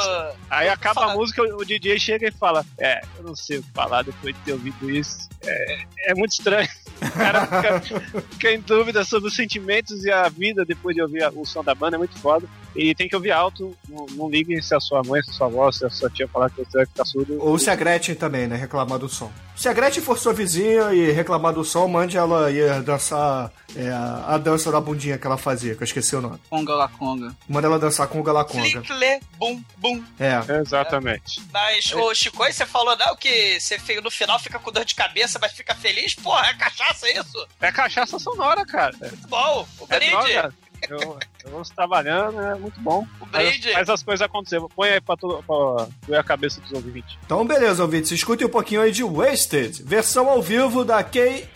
[0.51, 1.11] Aí tô acaba falando.
[1.11, 4.35] a música, o DJ chega e fala: É, eu não sei o que falar depois
[4.35, 5.29] de ter ouvido isso.
[5.47, 6.69] É, é muito estranho.
[7.01, 7.47] O cara
[7.81, 11.65] fica, fica em dúvida sobre os sentimentos e a vida depois de ouvir o som
[11.65, 12.47] da banda, é muito foda.
[12.75, 15.47] E tem que ouvir alto, não, não ligue se a sua mãe, se a sua
[15.47, 17.39] avó, se a sua tia falar que você vai ficar surdo.
[17.41, 18.57] Ou se a Gretchen também, né?
[18.57, 19.31] Reclamar do som.
[19.57, 23.91] Se a Gretchen for sua vizinha e reclamar do som, mande ela ir dançar é,
[23.91, 26.39] a dança da bundinha que ela fazia, que eu esqueci o nome.
[26.49, 27.37] Conga la conga.
[27.49, 28.83] Manda ela dançar com o Galaconga.
[28.83, 30.03] Flicle, bum, bum.
[30.19, 30.41] É.
[30.61, 31.43] Exatamente.
[31.53, 35.39] Mas, ô Chico, você falou não que você no final fica com dor de cabeça,
[35.41, 36.15] mas fica feliz?
[36.15, 37.47] Porra, é cachaça isso?
[37.61, 38.95] É cachaça sonora, cara.
[39.01, 39.67] É, Muito bom.
[39.79, 40.11] O é brinde.
[40.13, 40.55] droga.
[40.89, 43.07] Eu, eu vou trabalhando, é muito bom.
[43.21, 44.61] O Faz, faz as coisas acontecer.
[44.75, 47.17] Põe aí pra, tu, pra doer a cabeça dos ouvintes.
[47.25, 48.11] Então, beleza, ouvintes.
[48.13, 51.49] Escutem um pouquinho aí de Wasted, versão ao vivo da KAXP,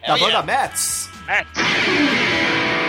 [0.00, 0.42] da Hell banda yeah.
[0.42, 1.10] Mets.
[1.28, 2.79] É.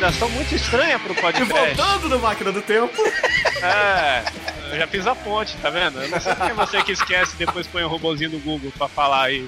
[0.00, 1.52] recomendação muito estranha pro E podcast.
[1.76, 2.94] voltando no Máquina do Tempo.
[3.62, 4.24] É,
[4.72, 6.00] eu já fiz a ponte, tá vendo?
[6.00, 8.72] Eu não sei quem é você que esquece e depois põe um robozinho no Google
[8.78, 9.46] pra falar aí.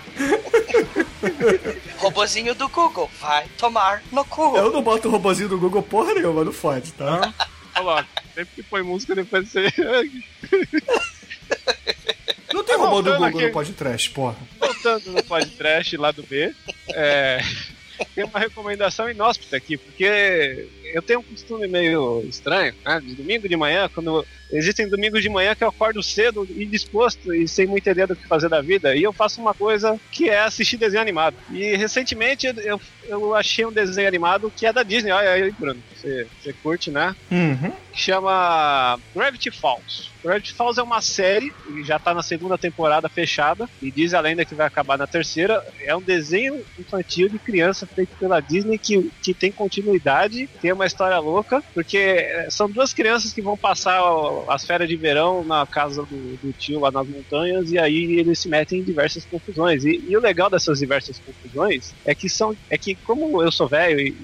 [1.96, 4.54] Robozinho do Google, vai tomar no cu.
[4.56, 7.32] Eu não boto o robozinho do Google porra nenhuma, não fode, tá?
[7.74, 8.06] Coloca.
[8.34, 9.72] Sempre que põe música, depois você.
[12.52, 13.46] Não tem Tá robô do Google aqui.
[13.46, 14.36] no podcast, porra.
[14.60, 16.54] Voltando no podcast lá do B,
[16.90, 17.40] é,
[18.14, 23.00] tem uma recomendação inóspita aqui, porque eu tenho um costume meio estranho, né?
[23.00, 24.24] De domingo de manhã, quando.
[24.54, 28.14] Existem domingos de manhã que eu acordo cedo e disposto e sem muita ideia do
[28.14, 31.34] que fazer da vida, e eu faço uma coisa que é assistir desenho animado.
[31.50, 32.78] E recentemente eu,
[33.08, 35.82] eu achei um desenho animado que é da Disney, olha aí, Bruno.
[35.96, 37.16] Você, você curte, né?
[37.30, 37.72] Uhum.
[37.92, 40.10] que chama Gravity Falls.
[40.22, 44.20] Gravity Falls é uma série, e já tá na segunda temporada fechada, e diz a
[44.20, 45.64] lenda que vai acabar na terceira.
[45.80, 50.81] É um desenho infantil de criança feito pela Disney que, que tem continuidade, tem uma
[50.86, 54.00] história louca, porque eh, são duas crianças que vão passar
[54.48, 58.38] as férias de verão na casa do, do tio lá nas montanhas, e aí eles
[58.38, 59.84] se metem em diversas confusões.
[59.84, 63.68] E, e o legal dessas diversas confusões é que são é que, como eu sou
[63.68, 64.14] velho e,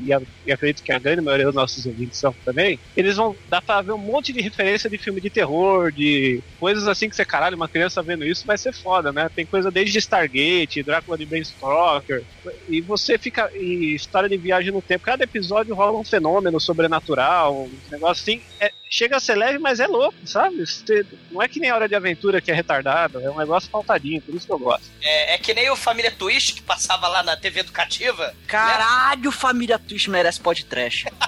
[0.46, 3.82] e acredito que a grande maioria dos nossos ouvintes são também, eles vão dar pra
[3.82, 7.56] ver um monte de referência de filme de terror, de coisas assim que você, caralho,
[7.56, 9.28] uma criança vendo isso vai ser foda, né?
[9.34, 12.24] Tem coisa desde Stargate, Drácula de Bram Stoker,
[12.68, 13.50] e você fica.
[13.54, 18.42] E história de viagem no tempo, cada episódio rola um fenômeno sobrenatural, um negócio assim.
[18.60, 20.64] É, chega a ser leve, mas é louco, sabe?
[20.66, 23.68] Você- não é que nem a hora de aventura que é retardado, é um negócio
[23.70, 24.84] faltadinho, por isso que eu gosto.
[25.02, 28.34] É, é que nem o Família Twist que passava lá na TV educativa.
[28.46, 31.06] Caralho, família Twist merece podcast.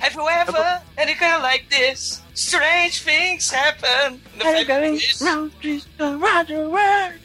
[0.00, 2.22] Have you ever anything like this?
[2.38, 4.20] Strange things happen.
[4.38, 5.24] Twist.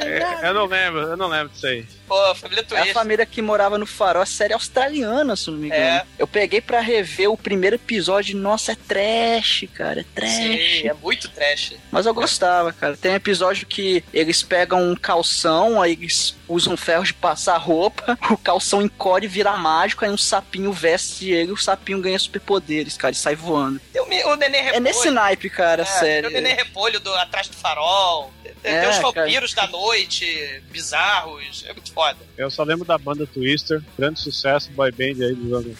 [0.00, 1.86] É, eu não lembro, eu não lembro disso aí.
[2.06, 2.92] Pô, Família É a Twist.
[2.94, 5.80] família que morava no farol, a série australiana, se não me engano.
[5.82, 6.04] É.
[6.18, 10.32] Eu peguei pra rever o primeiro episódio, nossa, é trash, cara, é trash.
[10.34, 11.74] Sim, é muito trash.
[11.90, 12.96] Mas eu gostava, cara.
[12.96, 18.18] Tem um episódio que eles pegam um calção, aí eles usam ferro de passar roupa,
[18.30, 22.96] o calção encolhe e vira mágico, aí um sapinho veste ele, o sapinho ganha superpoderes,
[22.96, 23.80] cara, e sai voando.
[23.92, 24.76] Tem o, Nenê Repolho.
[24.76, 26.30] É nesse naipe, cara, É, sério.
[26.30, 28.32] Tem o Nenê Repolho do Atrás do Farol.
[28.42, 29.12] Tem, tem É, os cara.
[29.12, 31.64] vampiros da noite, bizarros.
[31.66, 32.18] É muito foda.
[32.36, 35.76] Eu só lembro da banda Twister, grande sucesso, boy band aí dos anos.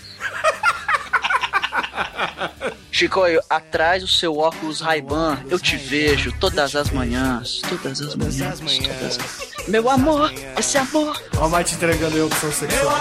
[2.91, 8.15] Chico, eu, atrás do seu óculos Ray-Ban, eu te vejo todas as manhãs, todas as
[8.17, 9.69] manhãs, todas as...
[9.69, 11.21] Meu amor, esse amor.
[11.37, 12.97] Olha o Mate entregando aí a opção sexual.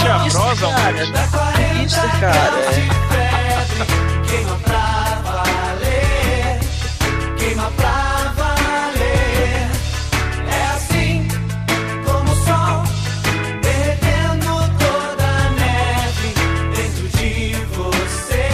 [0.00, 1.02] Tinha Isso, prosa, cara,
[1.84, 2.58] isso, cara.
[3.38, 3.41] é.
[3.84, 6.60] Queima pra valer,
[7.38, 9.70] queima pra valer.
[10.48, 11.26] É assim
[12.04, 12.84] como o sol
[13.60, 14.46] derretendo
[14.78, 16.34] toda a neve
[16.76, 18.48] dentro de você,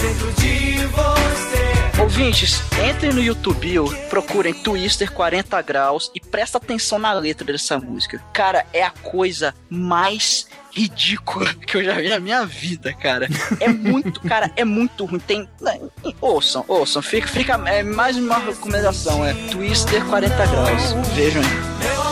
[0.00, 2.02] dentro de você.
[2.02, 3.78] Ouvintes, entrem no YouTube,
[4.10, 8.20] procurem Twister 40 graus e presta atenção na letra dessa música.
[8.32, 13.28] Cara, é a coisa mais ridícula que eu já vi na minha vida, cara.
[13.60, 15.20] É muito, cara, é muito ruim.
[15.20, 15.48] Tem.
[15.60, 15.80] né,
[16.20, 20.92] Ouçam, ouçam, fica, fica é mais uma recomendação, é Twister 40 graus.
[21.14, 22.03] Vejam aí.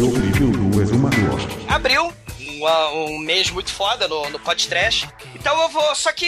[0.00, 1.38] Audio review do Exumador.
[1.68, 2.10] Abril,
[2.40, 5.06] um, um mês muito foda no, no podcast.
[5.34, 5.94] Então eu vou.
[5.94, 6.26] Só que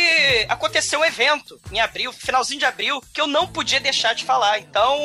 [0.48, 4.58] aconteceu um evento em abril, finalzinho de abril, que eu não podia deixar de falar.
[4.58, 4.98] Então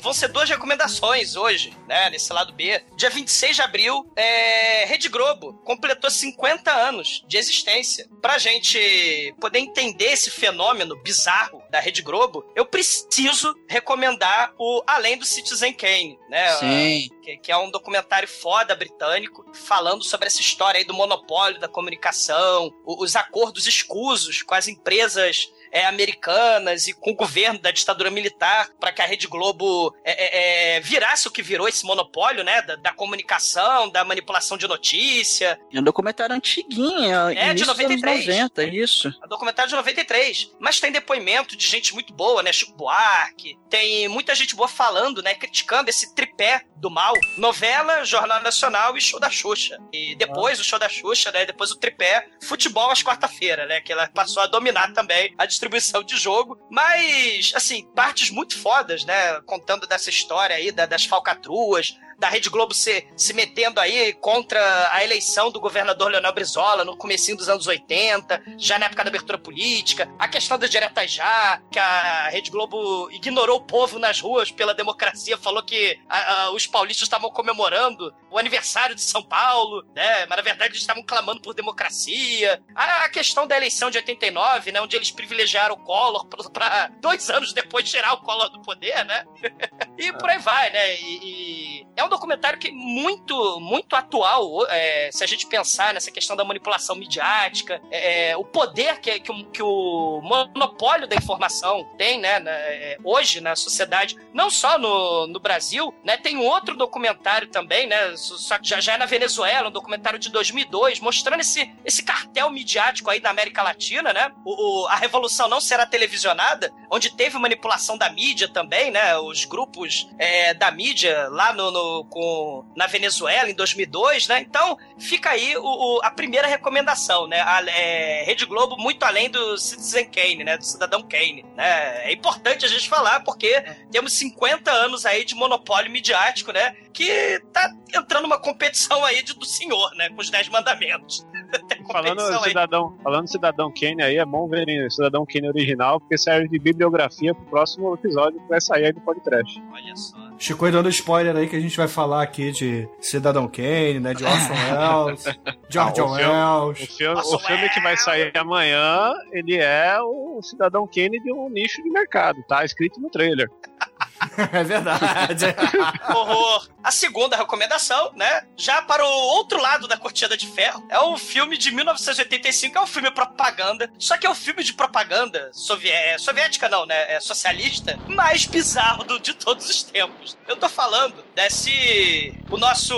[0.00, 2.10] vão ser duas recomendações hoje, né?
[2.10, 2.82] Nesse lado B.
[2.96, 8.08] Dia 26 de abril, é, Rede Globo completou 50 anos de existência.
[8.20, 15.16] Pra gente poder entender esse fenômeno bizarro da Rede Globo, eu preciso recomendar o Além
[15.16, 16.56] do Citizen Kane, né?
[16.56, 17.08] Sim.
[17.22, 21.68] que, que é um documentário foda britânico, falando sobre essa história aí do monopólio da
[21.68, 23.31] comunicação, os acordos
[23.66, 29.00] escusos com as empresas é, americanas e com o governo da ditadura militar para que
[29.00, 32.60] a Rede Globo é, é, é, virasse o que virou esse monopólio, né?
[32.62, 35.58] Da, da, comunicação, da manipulação de notícia.
[35.72, 38.26] É um documentário antiguinho, é de 93.
[38.26, 39.08] 90, isso.
[39.22, 40.50] É um documentário de 93.
[40.60, 42.52] Mas tem depoimento de gente muito boa, né?
[42.52, 43.58] Chico Buarque.
[43.70, 45.34] Tem muita gente boa falando, né?
[45.34, 47.14] Criticando esse tripé do mal.
[47.38, 49.78] Novela, Jornal Nacional e Show da Xuxa.
[49.92, 50.62] E depois ah.
[50.62, 51.46] o Show da Xuxa, né?
[51.46, 53.80] Depois o tripé, futebol às quarta-feira, né?
[53.80, 56.58] Que ela passou a dominar também a distribuição de jogo.
[56.68, 59.40] Mas, assim, partes muito fodas, né?
[59.42, 64.90] Contando dessa história aí da, das falcatruas, da Rede Globo se, se metendo aí contra
[64.92, 69.08] a eleição do governador Leonel Brizola no comecinho dos anos 80, já na época da
[69.08, 74.20] abertura política, a questão das diretas já, que a Rede Globo ignorou o povo nas
[74.20, 79.22] ruas pela democracia, falou que a, a, os paulistas estavam comemorando o aniversário de São
[79.22, 80.26] Paulo, né?
[80.26, 82.62] Mas na verdade eles estavam clamando por democracia.
[82.74, 84.80] A, a questão da eleição de 89, né?
[84.80, 89.24] Onde eles privilegiaram o Collor para dois anos depois tirar o Collor do poder, né?
[89.98, 90.96] e por aí vai, né?
[90.96, 96.10] E, e é um documentário que muito, muito atual, é, se a gente pensar nessa
[96.10, 101.16] questão da manipulação midiática, é, é o poder que, que, o, que, o, monopólio da
[101.16, 106.36] informação tem, né, na, é, hoje na sociedade, não só no, no Brasil, né, tem
[106.38, 111.00] outro documentário também, né, só que já, já é na Venezuela, um documentário de 2002,
[111.00, 115.60] mostrando esse, esse cartel midiático aí da América Latina, né, o, o, a revolução não
[115.60, 121.52] será televisionada, onde teve manipulação da mídia também, né, os grupos é, da mídia lá
[121.52, 124.40] no, no com, na Venezuela em 2002, né?
[124.40, 127.40] Então fica aí o, o, a primeira recomendação, né?
[127.40, 130.56] A é, Rede Globo muito além do Citizen Kane, né?
[130.56, 132.08] Do Cidadão Kane, né?
[132.08, 136.74] É importante a gente falar porque temos 50 anos aí de monopólio midiático, né?
[136.92, 140.08] Que tá entrando uma competição aí de, do senhor, né?
[140.10, 141.26] Com os 10 mandamentos.
[141.90, 146.48] falando cidadão, falando cidadão Kane aí, é bom ver o cidadão Kane original, porque serve
[146.48, 149.62] de bibliografia pro próximo episódio que vai sair aí do podcast.
[149.72, 150.16] Olha só.
[150.38, 154.14] Chico dando spoiler aí que a gente vai falar aqui de Cidadão Kane, né?
[154.14, 154.54] De Orson
[155.06, 155.24] Welles,
[155.68, 156.70] George ah, Orwell.
[156.70, 161.48] O, filme, o filme que vai sair amanhã, ele é o Cidadão Kane de um
[161.48, 162.64] nicho de mercado, tá?
[162.64, 163.50] Escrito no trailer.
[164.52, 165.46] É verdade.
[166.08, 166.68] Horror.
[166.82, 168.44] A segunda recomendação, né?
[168.56, 172.80] Já para o outro lado da cortina de ferro, é o filme de 1985, é
[172.80, 173.90] um filme propaganda.
[173.98, 177.14] Só que é um filme de propaganda sovié soviética, não, né?
[177.14, 180.36] É socialista, mais bizarro do, de todos os tempos.
[180.48, 182.34] Eu tô falando desse.
[182.50, 182.94] O nosso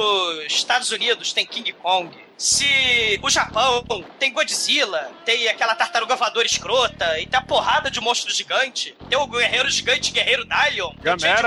[0.46, 3.85] Estados Unidos tem King Kong se o Japão
[4.18, 9.18] tem Godzilla, tem aquela tartaruga voadora escrota e tem a porrada de monstro gigante, tem
[9.18, 10.92] o guerreiro gigante, guerreiro Dalion,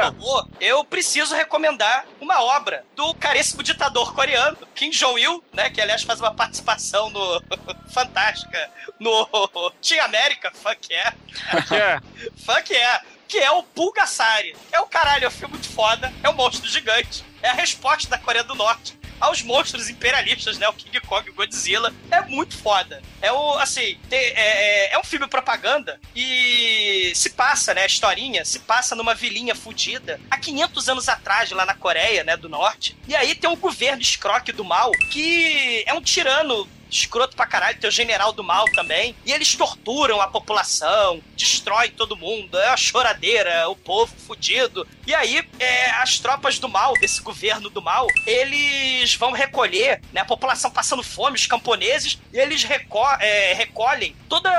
[0.05, 6.03] robô, eu preciso recomendar uma obra do caríssimo ditador coreano, Kim Jong-il, né, que aliás
[6.03, 7.43] faz uma participação no
[7.93, 8.69] fantástica
[8.99, 9.27] no
[9.81, 11.15] Team América, fuck yeah.
[11.51, 12.01] Fuck yeah.
[12.45, 14.55] fuck yeah que é o Pulgasari.
[14.71, 17.25] É o caralho, é um filme muito foda, é um monstro gigante.
[17.41, 20.67] É a resposta da Coreia do Norte aos monstros imperialistas, né?
[20.67, 21.93] O King Kong o Godzilla.
[22.11, 23.01] É muito foda.
[23.21, 27.83] É o, assim, é, é, é, um filme propaganda e se passa, né?
[27.83, 32.37] A historinha se passa numa vilinha fudida há 500 anos atrás, lá na Coreia, né?
[32.37, 32.97] Do Norte.
[33.07, 37.79] E aí tem um governo escroque do mal que é um tirano escroto pra caralho,
[37.79, 39.15] tem o general do mal também.
[39.25, 44.87] E eles torturam a população, destroem todo mundo, é a choradeira, o povo fudido.
[45.05, 50.21] E aí, é, as tropas do mal, desse governo do mal, eles vão recolher, né,
[50.21, 54.51] a população passando fome, os camponeses, e eles reco é, recolhem todas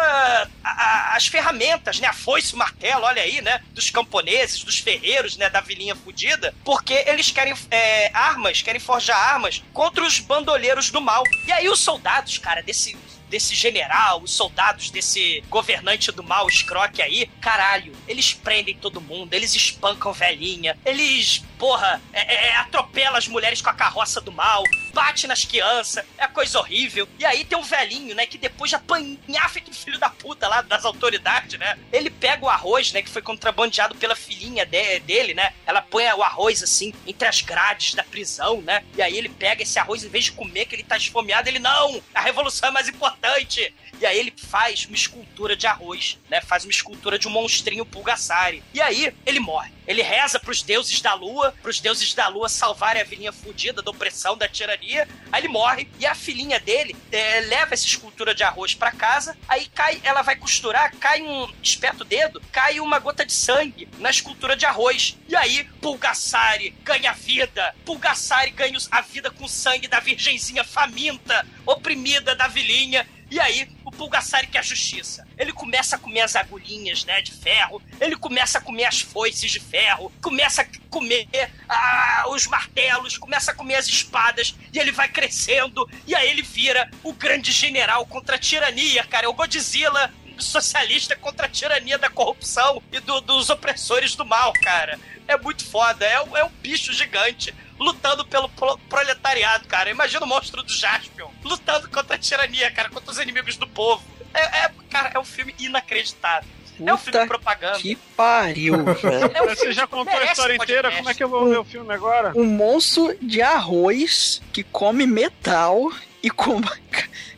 [0.62, 5.51] as ferramentas, né, a foice, o martelo, olha aí, né, dos camponeses, dos ferreiros, né,
[5.51, 11.01] da vilinha fudida, porque eles querem é, armas, querem forjar armas contra os bandoleiros do
[11.01, 11.22] mal.
[11.47, 12.97] E aí os soldados soldados, cara, desse
[13.29, 19.35] desse general, os soldados desse governante do mal, escroque aí, caralho, eles prendem todo mundo,
[19.35, 24.33] eles espancam velhinha, eles, porra, é, é, é atropela as mulheres com a carroça do
[24.33, 24.64] mal,
[24.99, 27.09] bate nas crianças, é coisa horrível.
[27.20, 30.61] E aí tem um velhinho, né, que depois de apanhar feito filho da puta lá
[30.61, 35.34] das autoridades, né, ele pega o arroz, né, que foi contrabandeado pela filhinha de, dele,
[35.34, 39.28] né, ela põe o arroz assim, entre as grades da prisão, né, e aí ele
[39.28, 42.68] pega esse arroz, em vez de comer, que ele tá esfomeado, ele, não, a revolução
[42.68, 43.72] é mais importante.
[44.01, 46.40] E aí ele faz uma escultura de arroz, né?
[46.40, 48.62] Faz uma escultura de um monstrinho pulgassari.
[48.72, 49.72] E aí ele morre.
[49.89, 53.91] Ele reza pros deuses da lua, pros deuses da lua salvarem a filhinha fudida da
[53.91, 55.09] opressão, da tirania.
[55.32, 59.36] Aí ele morre e a filhinha dele é, leva essa escultura de arroz para casa.
[59.49, 64.11] Aí cai, ela vai costurar, cai um esperto dedo, cai uma gota de sangue na
[64.11, 65.16] escultura de arroz.
[65.26, 67.74] E aí Pulgassari ganha vida.
[67.86, 73.91] Pulgassari ganha a vida com sangue da virgenzinha faminta, oprimida da vilinha E aí, o
[73.91, 75.26] Pulgasari quer justiça.
[75.37, 77.83] Ele começa a comer as agulhinhas, né, de ferro.
[78.01, 80.11] Ele começa a comer as foices de ferro.
[80.22, 81.29] Começa a comer
[81.68, 83.18] ah, os martelos.
[83.18, 84.55] Começa a comer as espadas.
[84.72, 85.89] E ele vai crescendo.
[86.07, 89.26] E aí ele vira o grande general contra a tirania, cara.
[89.26, 94.53] É o Godzilla socialista contra a tirania da corrupção e do- dos opressores do mal,
[94.62, 94.99] cara.
[95.29, 96.05] É muito foda.
[96.05, 99.91] É, um- é um bicho gigante lutando pelo pro- proletariado, cara.
[99.91, 104.03] Imagina o monstro do Jaspion lutando contra a tirania, cara, contra os inimigos do povo.
[104.35, 106.49] É, é- cara, é um filme inacreditável.
[106.81, 107.79] é um filme Puta de propaganda.
[107.79, 109.31] Que pariu, velho.
[109.35, 111.64] É um Você já contou a história inteira, como é que eu vou ver o
[111.64, 112.33] filme agora?
[112.37, 116.66] Um monstro de arroz que come metal e come.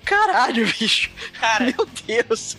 [0.04, 1.10] Caralho, bicho.
[1.38, 2.56] Cara, Meu Deus.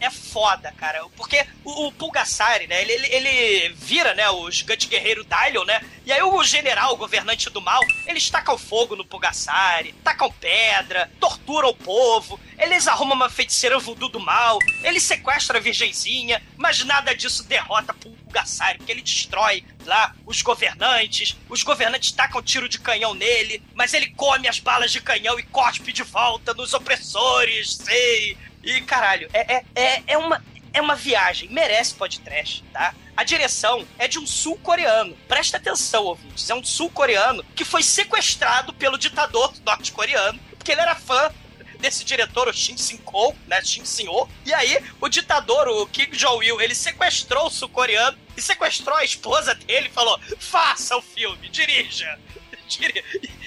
[0.00, 1.04] é foda, cara.
[1.16, 2.80] Porque o, o Pulgasari, né?
[2.82, 4.28] Ele, ele, ele vira, né?
[4.30, 5.80] O gigante guerreiro Dylion, né?
[6.04, 11.10] E aí o general, o governante do mal, eles tacam fogo no Pulgasari, tacam pedra,
[11.20, 16.82] torturam o povo, eles arrumam uma feiticeira voodoo do mal, ele sequestra a virgenzinha, mas
[16.84, 22.78] nada disso derrota Pulgasari, porque ele destrói lá os governantes, os governantes tacam tiro de
[22.78, 26.17] canhão nele, mas ele come as balas de canhão e cospe de volta
[26.56, 28.36] nos opressores, sei.
[28.62, 30.42] E caralho, é, é, é, é uma.
[30.70, 32.94] É uma viagem, merece podcast, tá?
[33.16, 35.16] A direção é de um sul-coreano.
[35.26, 36.48] Presta atenção, ouvintes.
[36.50, 41.32] É um sul-coreano que foi sequestrado pelo ditador norte-coreano, porque ele era fã
[41.78, 44.28] desse diretor, o Shin Sin-ko, né, Shin Sin-ho.
[44.44, 49.54] E aí, o ditador, o Kim Jong-il, ele sequestrou o sul-coreano e sequestrou a esposa
[49.54, 52.18] dele e falou, faça o filme, dirija.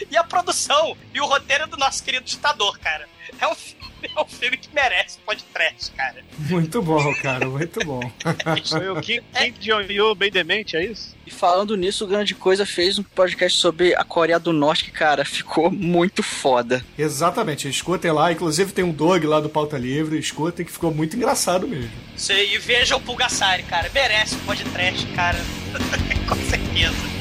[0.10, 3.08] E a produção e o roteiro é do nosso querido ditador, cara.
[3.40, 6.24] É um filme, é um filme que merece podcast, cara.
[6.38, 8.02] Muito bom, cara, muito bom.
[8.68, 11.16] Foi o Kim, Kim Jong-il bem demente, é isso?
[11.26, 14.92] E falando nisso, o Grande Coisa fez um podcast sobre a Coreia do Norte que,
[14.92, 16.84] cara, ficou muito foda.
[16.98, 18.32] Exatamente, escutem lá.
[18.32, 21.92] Inclusive tem um Dog lá do Pauta Livre, escutem que ficou muito engraçado mesmo.
[22.16, 23.90] Você, e veja o Pulgasari, cara.
[23.94, 25.40] Merece um podcast, cara.
[26.28, 27.21] Com certeza.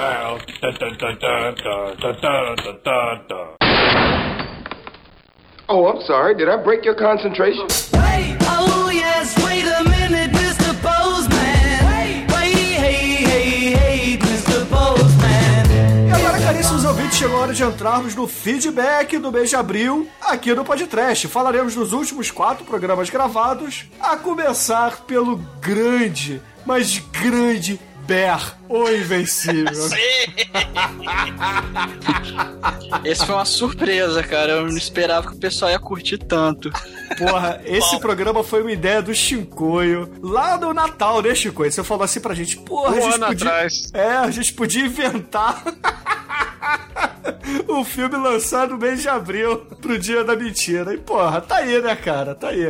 [0.00, 3.56] Well, da da da da da da da da da da.
[5.68, 6.34] Oh, I'm sorry.
[6.36, 7.66] Did I break your concentration?
[7.92, 10.72] Wait, oh yes, wait a minute, Mr.
[10.80, 11.84] Postman.
[11.92, 14.64] Wait, hey, hey, hey, Mr.
[14.70, 16.08] Postman.
[16.08, 20.08] E agora, caríssimos ouvintes, chegou a hora de entrarmos no feedback do mês de abril
[20.22, 21.28] aqui no podcast.
[21.28, 29.72] Falaremos dos últimos quatro programas gravados, a começar pelo grande, mas grande Bear, o Invencível.
[33.04, 34.52] Esse foi uma surpresa, cara.
[34.52, 36.70] Eu não esperava que o pessoal ia curtir tanto.
[37.18, 40.10] Porra, esse programa foi uma ideia do Shinkoio.
[40.22, 41.72] Lá no Natal, né, Shinkoio?
[41.72, 43.46] Você falou assim pra gente, porra, a Um gente ano podia...
[43.48, 43.90] atrás.
[43.92, 45.62] É, a gente podia inventar
[47.68, 50.94] o filme lançado no mês de abril pro dia da mentira.
[50.94, 52.34] E, porra, tá aí, né, cara?
[52.34, 52.66] Tá aí.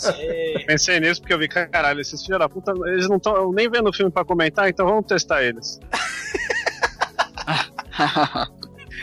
[0.66, 3.88] Pensei nisso porque eu vi, caralho, esses filhos da puta, eles não estão nem vendo
[3.88, 5.78] o filme pra comentar, então vamos testar eles.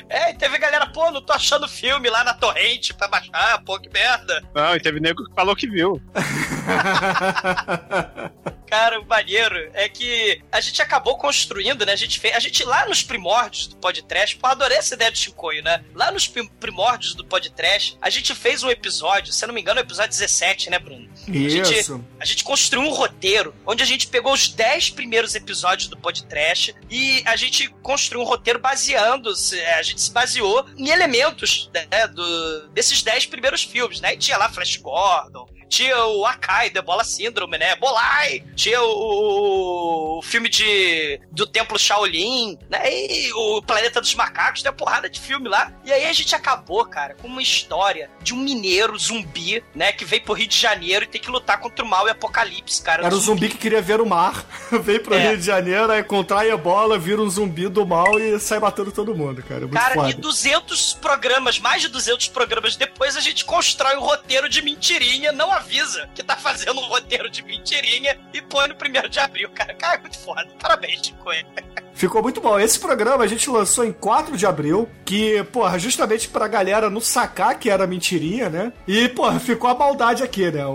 [0.09, 3.77] É, e teve galera, pô, não tô achando filme lá na torrente pra baixar, pô,
[3.77, 4.41] que merda.
[4.55, 6.01] Não, e teve nego que falou que viu.
[8.67, 11.93] Cara, o maneiro é que a gente acabou construindo, né?
[11.93, 12.35] A gente fez.
[12.35, 15.83] A gente lá nos primórdios do podcast, pô, adorei essa ideia do Chicoio, né?
[15.95, 19.61] Lá nos prim- primórdios do podcast, a gente fez um episódio, se eu não me
[19.61, 21.07] engano, é o episódio 17, né, Bruno?
[21.27, 22.03] A gente, Isso.
[22.19, 26.75] a gente construiu um roteiro onde a gente pegou os 10 primeiros episódios do podcast
[26.89, 29.29] e a gente construiu um roteiro baseando,
[29.77, 34.13] a gente se baseou em elementos né, do, desses 10 primeiros filmes, né?
[34.13, 37.75] E tinha lá Flash Gordon, tinha o Akai, The Bola Síndrome, né?
[37.75, 38.43] Bolai!
[38.55, 42.81] Tinha o, o filme de do Templo Shaolin, né?
[42.91, 45.71] E o Planeta dos Macacos, tem uma porrada de filme lá.
[45.85, 49.91] E aí a gente acabou, cara, com uma história de um mineiro zumbi, né?
[49.91, 52.81] Que veio pro Rio de Janeiro e tem que lutar contra o mal e apocalipse,
[52.81, 53.05] cara.
[53.05, 54.45] Era o zumbi que queria ver o mar,
[54.83, 55.29] veio pro É.
[55.29, 58.91] Rio de Janeiro, aí contrai a bola, vira um zumbi do mal e sai matando
[58.91, 59.61] todo mundo, cara.
[59.61, 60.09] Muito Cara, foda.
[60.09, 65.31] e 200 programas, mais de 200 programas depois, a gente constrói um roteiro de mentirinha,
[65.31, 69.49] não avisa que tá fazendo um roteiro de mentirinha e põe no primeiro de abril,
[69.49, 69.73] cara.
[69.73, 70.47] Cara, é muito foda.
[70.59, 71.29] Parabéns, Chico.
[71.97, 72.59] Ficou muito bom.
[72.59, 77.01] Esse programa a gente lançou em 4 de abril, que, porra, justamente pra galera não
[77.01, 78.71] sacar que era mentirinha, né?
[78.87, 80.63] E, porra, ficou a maldade aqui, né?
[80.65, 80.69] O,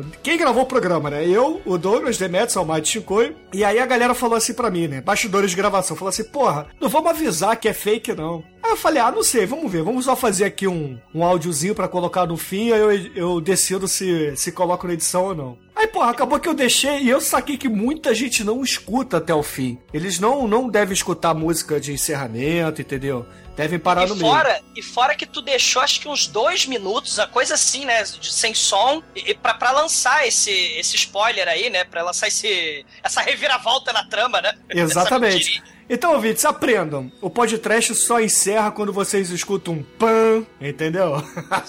[0.00, 1.26] o- Quem gravou o programa, né?
[1.26, 3.34] Eu, o Douglas Demetrius, o Mike Chicoio.
[3.52, 5.00] E aí a galera falou assim pra mim, né?
[5.00, 5.96] Bastidores de gravação.
[5.96, 8.44] Falou assim, porra, não vamos avisar que é fake, não.
[8.62, 9.82] Aí eu falei, ah, não sei, vamos ver.
[9.82, 13.88] Vamos só fazer aqui um, um áudiozinho pra colocar no fim, aí eu, eu decido
[13.88, 15.58] se, se coloco na edição ou não.
[15.80, 19.32] Aí, porra, acabou que eu deixei e eu saquei que muita gente não escuta até
[19.34, 19.78] o fim.
[19.94, 23.24] Eles não, não devem escutar música de encerramento, entendeu?
[23.56, 24.30] Devem parar no E meio.
[24.30, 28.02] fora, e fora que tu deixou acho que uns dois minutos, a coisa assim, né?
[28.02, 31.82] de- sem som, e, e pra, pra lançar esse, esse spoiler aí, né?
[31.84, 34.52] Pra lançar esse, essa reviravolta na trama, né?
[34.68, 35.62] Exatamente.
[35.92, 37.10] Então, ouvintes, aprendam.
[37.20, 41.16] O podcast só encerra quando vocês escutam um pan, entendeu?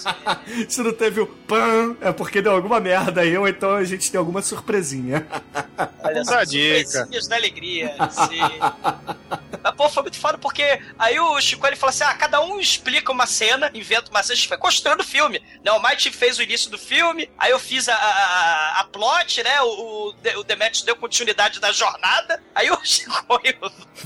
[0.70, 4.08] Se não teve o pan, é porque deu alguma merda aí, ou então a gente
[4.12, 5.26] tem alguma surpresinha.
[6.04, 6.88] Olha Essa dica.
[6.88, 7.96] surpresinhas da alegria.
[8.12, 8.40] Sim.
[9.62, 12.58] Mas, pô, foi muito foda porque aí o Chico ele falou assim: ah, cada um
[12.58, 15.40] explica uma cena, inventa uma cena, a gente foi construindo o filme.
[15.64, 15.70] Né?
[15.70, 19.60] O Might fez o início do filme, aí eu fiz a, a, a plot, né?
[19.62, 23.24] O, o, o Demetrius deu continuidade da jornada, aí o Chico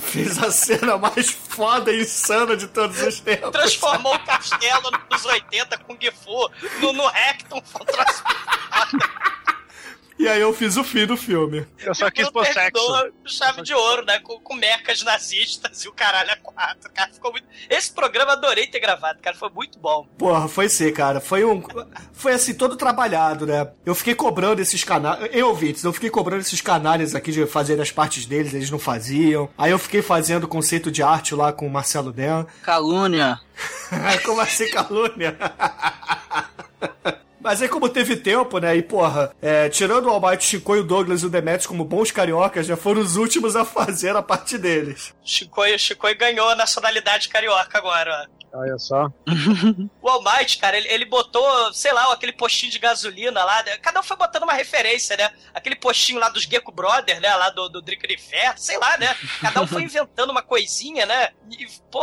[0.06, 3.50] Fiz a cena mais foda e insana de todos os tempos.
[3.50, 6.50] transformou o castelo nos 80 com Gifu
[6.80, 7.62] no, no Recton.
[10.18, 11.66] E aí eu fiz o fim do filme.
[11.78, 13.12] Eu só quis pôr sexo.
[13.26, 14.18] chave de ouro, né?
[14.20, 16.90] Com, com mecas nazistas e o caralho a quatro.
[16.92, 17.46] Cara, ficou muito...
[17.68, 19.36] Esse programa adorei ter gravado, cara.
[19.36, 20.06] Foi muito bom.
[20.16, 21.20] Porra, foi ser, cara.
[21.20, 21.62] Foi um.
[22.12, 23.70] Foi assim, todo trabalhado, né?
[23.84, 25.28] Eu fiquei cobrando esses canais.
[25.32, 28.78] Eu, ouvintes, eu fiquei cobrando esses canais aqui de fazer as partes deles, eles não
[28.78, 29.48] faziam.
[29.56, 32.46] Aí eu fiquei fazendo conceito de arte lá com o Marcelo Den.
[32.62, 33.38] Calúnia.
[34.24, 35.36] Como assim, calúnia?
[37.46, 38.74] Mas aí, como teve tempo, né?
[38.74, 41.84] E, porra, é, tirando o Almighty, o Chico e o Douglas e o Demetrius como
[41.84, 45.14] bons cariocas, já foram os últimos a fazer a parte deles.
[45.24, 48.58] Chicoio, Chicoio ganhou a nacionalidade carioca agora, ó.
[48.58, 49.08] Olha só.
[50.02, 53.62] O Almighty, cara, ele, ele botou, sei lá, aquele postinho de gasolina lá.
[53.62, 53.76] né?
[53.76, 55.30] Cada um foi botando uma referência, né?
[55.54, 57.32] Aquele postinho lá dos Gecko Brothers, né?
[57.36, 59.14] Lá do, do Drink de Ferro, sei lá, né?
[59.40, 61.30] Cada um foi inventando uma coisinha, né?
[61.50, 62.00] E, pô,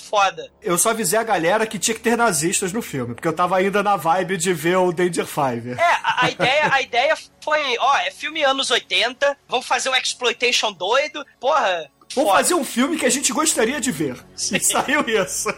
[0.00, 0.50] foda.
[0.62, 3.56] Eu só avisei a galera que tinha que ter nazistas no filme, porque eu tava
[3.56, 5.72] ainda na vibe de ver o Danger Five.
[5.72, 9.96] É, a, a ideia, a ideia foi, ó, é filme anos 80, vamos fazer um
[9.96, 11.90] exploitation doido, porra.
[12.14, 12.42] Vamos foda.
[12.42, 14.16] fazer um filme que a gente gostaria de ver.
[14.34, 15.48] E saiu isso.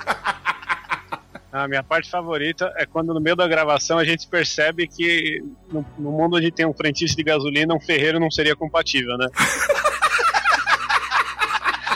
[1.55, 5.87] A minha parte favorita é quando no meio da gravação a gente percebe que no,
[5.97, 9.29] no mundo onde tem um frentista de gasolina, um ferreiro não seria compatível, né?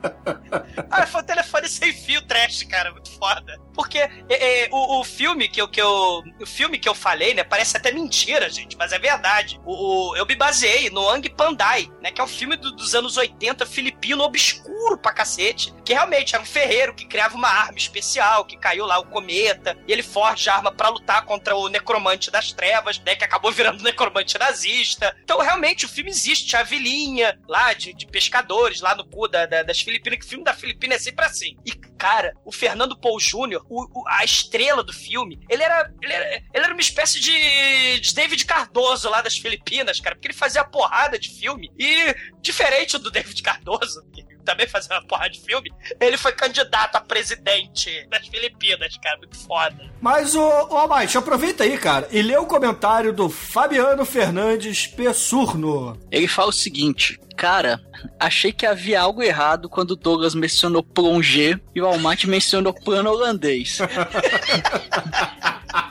[0.91, 3.57] Ah, foi um telefone sem fio trash, cara, muito foda.
[3.73, 6.23] Porque é, é, o, o filme que eu, que eu.
[6.41, 7.45] O filme que eu falei, né?
[7.45, 9.61] Parece até mentira, gente, mas é verdade.
[9.65, 12.11] O, o- eu me baseei no Ang Pandai, né?
[12.11, 15.73] Que é um filme do- dos anos 80, filipino, obscuro pra cacete.
[15.85, 19.77] Que realmente era um ferreiro que criava uma arma especial, que caiu lá o cometa,
[19.87, 23.15] e ele forja a arma pra lutar contra o necromante das trevas, né?
[23.15, 25.17] Que acabou virando necromante nazista.
[25.23, 26.57] Então, realmente, o filme existe.
[26.57, 28.07] A vilinha lá de, de
[28.41, 31.25] pescadores lá no cu da- da- das Filipinas, que o filme da Filipina é sempre
[31.25, 31.57] assim.
[31.65, 36.13] E, cara, o Fernando Paul Jr., o- o- a estrela do filme, ele era, ele
[36.13, 40.35] era, ele era uma espécie de, de David Cardoso lá das Filipinas, cara, porque ele
[40.35, 41.71] fazia porrada de filme.
[41.79, 46.97] E, diferente do David Cardoso, que também fazia uma porrada de filme, ele foi candidato
[46.97, 49.91] a presidente das Filipinas, cara, muito foda.
[50.01, 55.99] Mas, ô, ô Almighty, aproveita aí, cara, e lê o comentário do Fabiano Fernandes Pessurno.
[56.11, 57.81] Ele fala o seguinte: Cara,
[58.19, 63.11] achei que havia algo errado quando o Douglas mencionou plongé e o Almaty mencionou plano
[63.11, 63.79] holandês.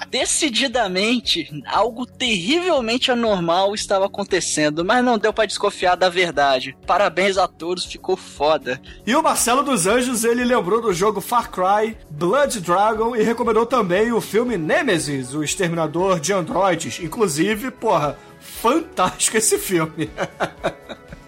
[0.10, 6.76] Decididamente, algo terrivelmente anormal estava acontecendo, mas não deu pra desconfiar da verdade.
[6.86, 8.82] Parabéns a todos, ficou foda.
[9.06, 13.66] E o Marcelo dos Anjos, ele lembrou do jogo Far Cry, Blood Dragon e recomendou
[13.66, 17.00] também o filme Nemesis, o Exterminador de Androides.
[17.00, 20.10] Inclusive, porra, fantástico esse filme.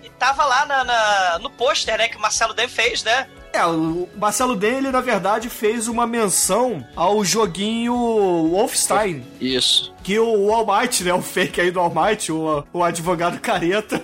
[0.04, 3.28] E tava lá na, na- no pôster, né, que o Marcelo Dan fez, né?
[3.54, 9.26] É, o Marcelo dele, na verdade, fez uma menção ao joguinho Wolfenstein.
[9.42, 9.94] Isso.
[10.04, 11.14] Que o Almighty, né?
[11.14, 14.02] O fake aí do Almighty, o, o advogado careta,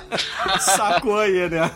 [0.58, 1.70] sacou aí, né?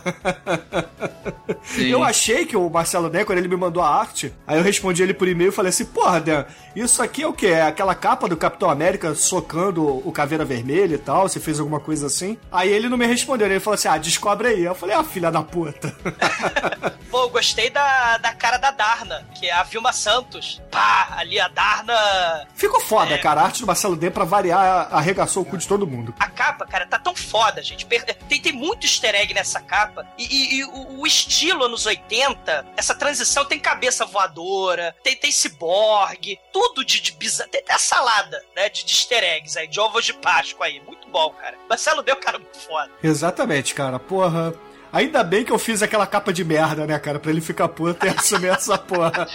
[1.62, 1.84] Sim.
[1.84, 5.02] Eu achei que o Marcelo Dan, quando ele me mandou a arte, aí eu respondi
[5.02, 6.44] ele por e-mail e falei assim: Porra, Dan,
[6.74, 7.48] isso aqui é o quê?
[7.48, 11.28] É aquela capa do Capitão América socando o Caveira Vermelha e tal?
[11.28, 12.36] Você fez alguma coisa assim?
[12.50, 14.64] Aí ele não me respondeu, ele falou assim: Ah, descobre aí.
[14.64, 15.94] Eu falei: Ah, filha da puta.
[17.12, 20.62] Pô, eu gostei da, da cara da Darna, que é a Vilma Santos.
[20.70, 22.48] Pá, ali a Darna.
[22.54, 23.18] Ficou foda, É.
[23.18, 23.42] cara.
[23.42, 26.14] A arte do Marcelo Dan, pra variar, arregaçou o cu de todo mundo.
[26.18, 27.84] A capa, cara, tá tão foda, gente.
[27.84, 30.06] Tem, tem muito easter egg nessa capa.
[30.16, 35.30] E, e- e o, o estilo anos 80, essa transição tem cabeça voadora, tem, tem
[35.30, 37.50] ciborgue, tudo de, de bizarro.
[37.50, 38.70] Tem até salada, né?
[38.70, 40.80] De, de easter eggs aí, de ovos de Páscoa aí.
[40.86, 41.58] Muito bom, cara.
[41.68, 42.90] Marcelo deu, cara, muito foda.
[43.02, 43.98] Exatamente, cara.
[43.98, 44.54] Porra.
[44.92, 47.18] Ainda bem que eu fiz aquela capa de merda, né, cara?
[47.18, 49.26] Pra ele ficar puto e assumir essa porra.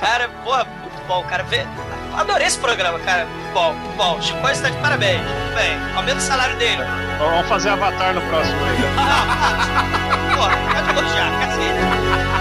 [0.00, 1.44] Cara, porra, muito bom, cara.
[1.44, 1.64] Vê,
[2.16, 3.26] Adorei esse programa, cara.
[3.54, 4.20] Bom, bom.
[4.20, 5.22] Chico está de parabéns.
[5.54, 6.82] Bem, aumenta o salário dele.
[7.18, 8.76] Vamos fazer Avatar no próximo aí.
[10.34, 12.39] Pô, pode elogiar, cacete.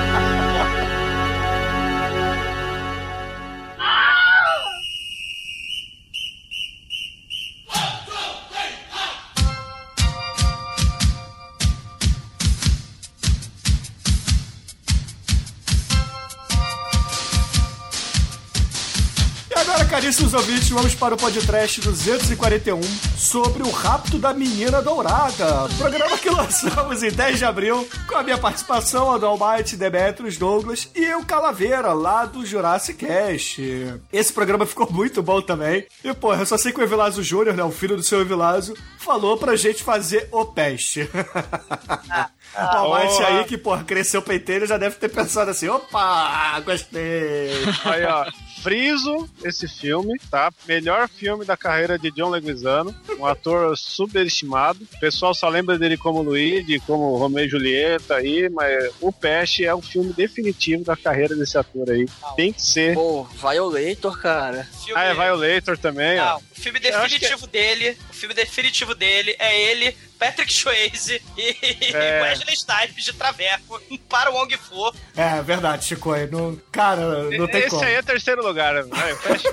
[19.90, 22.80] Caríssimos ouvintes, vamos para o podcast 241
[23.18, 25.68] sobre o rapto da menina dourada.
[25.80, 30.38] Programa que lançamos em 10 de abril, com a minha participação, a do Almighty, Demetrius,
[30.38, 34.00] Douglas e o Calaveira, lá do Jurassic Cast.
[34.14, 35.88] Esse programa ficou muito bom também.
[36.04, 38.78] E, pô, eu só sei que o Evilásio Júnior, né, o filho do seu Evilásio,
[39.00, 41.10] falou pra gente fazer o peste.
[42.56, 43.28] o Almighty Porra.
[43.28, 47.50] aí, que, porra, cresceu o peiteiro, já deve ter pensado assim, opa, gostei.
[47.86, 48.26] Aí, ó.
[48.62, 50.51] Friso esse filme, tá?
[50.68, 52.93] Melhor filme da carreira de John Leguizano.
[53.18, 54.80] Um ator subestimado.
[54.95, 59.66] O pessoal só lembra dele como Luigi, como Romeo e Julieta aí, mas o Peste
[59.66, 62.05] é o filme definitivo da carreira desse ator aí.
[62.36, 62.93] Tem que ser.
[62.95, 64.64] Pô, Violator, cara.
[64.86, 66.26] Filme- Ah, é Violator também, ó.
[66.26, 71.55] Não, o filme definitivo dele, o filme definitivo dele é ele, Patrick Swayze e
[71.95, 72.22] É.
[72.22, 74.93] Wesley Snipes de Traveco para o Wong Fu.
[75.15, 76.15] É, verdade, Chico.
[76.32, 77.84] Não, cara, não tem Esse como.
[77.84, 78.82] aí é terceiro lugar, né?
[79.13, 79.47] O Peste,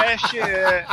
[0.00, 0.86] Peste é,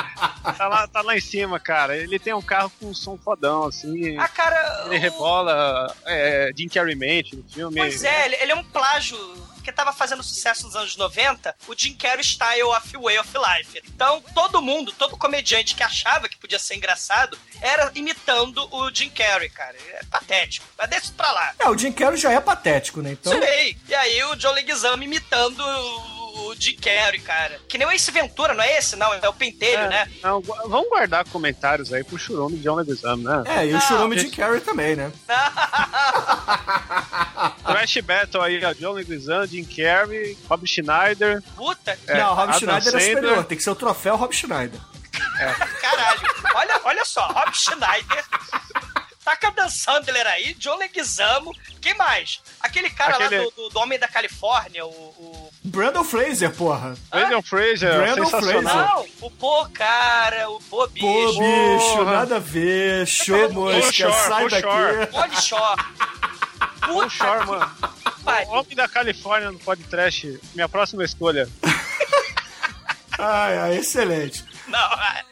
[0.57, 1.95] tá, lá, tá lá em cima, cara.
[1.95, 4.17] Ele tem um carro com um som fodão, assim.
[4.17, 7.77] Ah, cara, Ele o- rebola é, Jim Carrey mente no filme.
[7.79, 9.17] Pois é, ele, ele é um plágio
[9.65, 13.81] que tava fazendo sucesso nos anos 90, o Jim Carrey Style of Way of Life.
[13.87, 19.09] Então, todo mundo, todo comediante que achava que podia ser engraçado, era imitando o Jim
[19.09, 19.75] Carrey, cara.
[19.93, 20.65] É patético.
[20.77, 21.53] Mas deixa isso pra lá.
[21.59, 23.13] É, o Jim Carrey já é patético, né?
[23.13, 23.75] Então, Sei.
[23.87, 25.63] E aí o John Leguizamo imitando
[26.37, 27.59] o Jim Carrey, cara.
[27.67, 28.95] Que nem o Ace Ventura, não é esse?
[28.95, 30.11] Não, é o Pentelho, É, né?
[30.21, 33.43] não, vamos guardar comentários aí pro churume de John Leguizamo, né?
[33.45, 35.11] É, e o Não, churume esse- Jim Carrey também, né?
[37.65, 41.41] Trash Battle aí, ó, John Leguizamo, Jim Carrey, Rob Schneider.
[41.55, 43.15] Puta, é, não, o Rob Adam Schneider é Sandler.
[43.15, 43.43] superior.
[43.45, 44.79] Tem que ser o troféu Rob Schneider.
[45.81, 46.21] caralho.
[46.55, 48.23] Olha, olha só, Rob Schneider.
[49.25, 51.51] Taca Dan Sandler aí, John Leguizamo.
[51.81, 52.41] Quem mais?
[52.61, 54.89] Aquele cara Aquele- lá do, do- do Homem da Califórnia, o...
[54.89, 56.95] o- Brandon Fraser, porra.
[57.09, 59.07] Brandon Fraser, Brandon sensacional.
[59.19, 61.05] Não, o Pô, cara, o Pô, bicho.
[61.07, 62.11] Pô, bicho, Porra.
[62.13, 63.07] nada a ver.
[63.07, 64.61] Show, mosca, Shore, sai daqui.
[64.61, 65.09] Shore.
[65.11, 65.75] Olha só.
[66.81, 67.71] Paul Shore, mano.
[68.47, 71.49] O Homem da Califórnia no podcast, minha próxima escolha.
[73.17, 74.45] Ai, ai, excelente.
[74.67, 75.23] Não, é-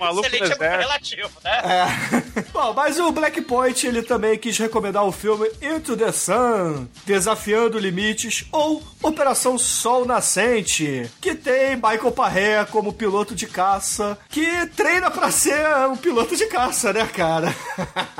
[0.00, 1.62] Maluco excelente no é muito relativo, né?
[1.64, 2.40] É.
[2.52, 7.78] Bom, mas o Black Point, ele também quis recomendar o filme Into the Sun, Desafiando
[7.78, 15.10] Limites, ou Operação Sol Nascente, que tem Michael Parré como piloto de caça, que treina
[15.10, 17.54] pra ser um piloto de caça, né, cara?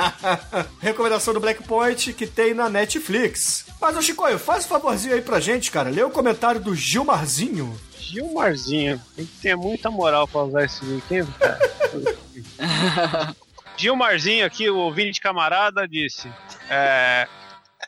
[0.80, 3.64] Recomendação do Black Point, que tem na Netflix.
[3.80, 5.90] Mas, ô Chicoio, faz um favorzinho aí pra gente, cara.
[5.90, 7.78] Lê o comentário do Gilmarzinho.
[8.10, 9.00] Gilmarzinho.
[9.14, 11.58] Tem que ter muita moral pra usar esse link, hein, cara?
[13.76, 16.28] Gilmarzinho aqui, o ouvinte camarada, disse:
[16.68, 17.26] é,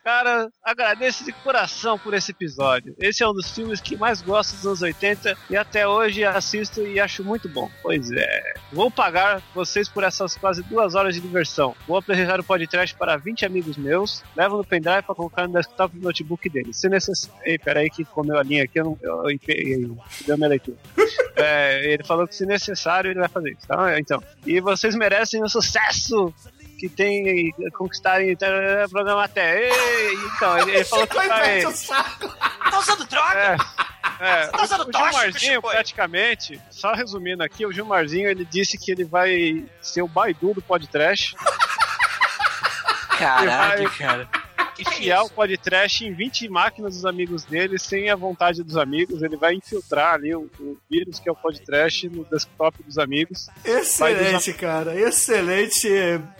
[0.05, 2.95] Cara, agradeço de coração por esse episódio.
[2.99, 6.83] Esse é um dos filmes que mais gosto dos anos 80 e até hoje assisto
[6.83, 7.71] e acho muito bom.
[7.83, 8.55] Pois é.
[8.73, 11.77] Vou pagar vocês por essas quase duas horas de diversão.
[11.87, 14.25] Vou apresentar o podcast para 20 amigos meus.
[14.37, 16.79] Levo no pendrive para colocar no desktop do notebook deles.
[16.79, 17.41] Se necessário.
[17.45, 18.99] Ei, peraí, que comeu a linha aqui, eu não.
[19.01, 20.79] Eu, eu, eu, deu minha leitura.
[21.35, 23.99] É, ele falou que se necessário ele vai fazer isso, tá?
[23.99, 24.23] Então.
[24.47, 26.33] E vocês merecem o sucesso
[26.83, 29.69] que tem conquistarem o programa até.
[29.69, 31.61] Ei, então, ele, ele falou que vai.
[31.73, 32.29] saco.
[32.29, 33.57] Tá usando droga?
[34.19, 38.45] É, é, tá usando o, o tóxico, Gilmarzinho, praticamente, só resumindo aqui, o Gilmarzinho ele
[38.45, 41.37] disse que ele vai ser o Baidu do podcast,
[43.17, 44.29] Caralho, vai- cara.
[44.87, 45.35] É enfiar o isso?
[45.35, 49.23] podcast em 20 máquinas dos amigos dele, sem a vontade dos amigos.
[49.23, 53.49] Ele vai infiltrar ali o, o vírus que é o podcast no desktop dos amigos.
[53.65, 54.95] Excelente, cara.
[54.99, 55.89] Excelente,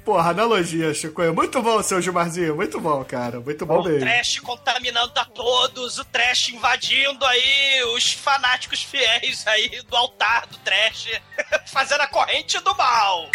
[0.05, 1.35] porra, analogia, Chicoio.
[1.35, 2.57] Muito bom, seu Gilmarzinho.
[2.57, 3.41] Muito bom, cara.
[3.41, 4.01] Muito bom O mesmo.
[4.01, 10.57] trash contaminando a todos, o trash invadindo aí os fanáticos fiéis aí do altar do
[10.59, 11.09] trash,
[11.73, 13.29] fazendo a corrente do mal.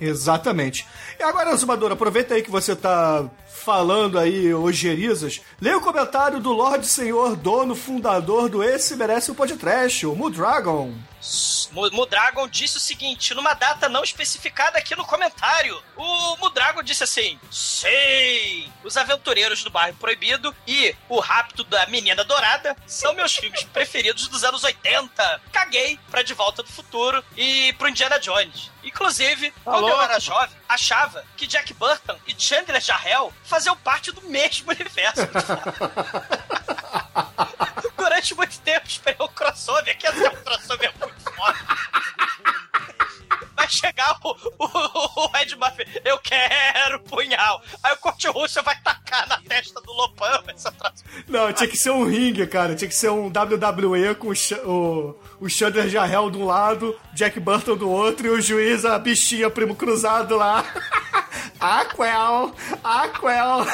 [0.00, 0.84] Exatamente.
[1.18, 3.30] E agora, Zumador, aproveita aí que você tá
[3.62, 5.40] falando aí ogerizas.
[5.60, 10.92] Leia o comentário do Lorde Senhor, dono, fundador do Esse Merece o Podcast, o Mudragon.
[11.70, 15.80] Mu- Mudragon disse o seguinte, numa data não especificada aqui no comentário.
[15.96, 18.68] O Mudragon disse assim: Sei!
[18.82, 24.26] Os Aventureiros do Bairro Proibido e O Rapto da Menina Dourada são meus filmes preferidos
[24.26, 25.40] dos anos 80.
[25.52, 28.70] Caguei pra De Volta do Futuro e pro Indiana Jones.
[28.82, 34.10] Inclusive, quando eu louco, era jovem, achava que Jack Burton e Chandler Jarrell faziam parte
[34.10, 35.28] do mesmo universo.
[37.98, 41.58] Durante muito tempo esperei o crossover, que esse é um crossover muito foda.
[43.54, 47.62] Vai chegar o, o, o Ed Murphy, eu quero punhal.
[47.82, 49.92] Aí o Kurt Russell vai tacar na testa do
[50.48, 51.04] essa troço.
[51.28, 52.74] Não, tinha que ser um ringue, cara.
[52.74, 54.34] Tinha que ser um WWE com o,
[54.64, 58.98] o, o Chandler Jarrell de um lado, Jack Burton do outro e o juiz, a
[58.98, 60.64] bichinha primo cruzado lá.
[61.62, 62.54] Aquel!
[62.82, 63.66] Aquel!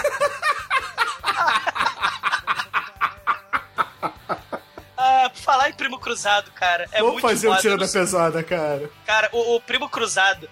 [5.01, 7.63] Ah, falar em primo cruzado, cara, é Vamos muito fazer um foda.
[7.63, 8.91] tira Eu da pesada, cara.
[9.07, 10.51] Cara, o, o primo cruzado,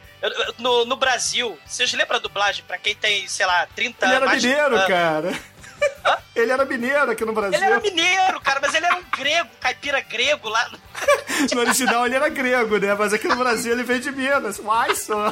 [0.58, 4.26] no, no Brasil, vocês lembram a dublagem pra quem tem, sei lá, 30 Ele era
[4.26, 5.34] mais mineiro, ah, cara.
[6.34, 7.56] Ele era mineiro aqui no Brasil.
[7.58, 10.70] Ele era mineiro, cara, mas ele era um grego, caipira grego lá.
[11.52, 12.94] No original ele era grego, né?
[12.94, 14.58] Mas aqui no Brasil ele veio de Minas.
[14.58, 15.30] Uai, só.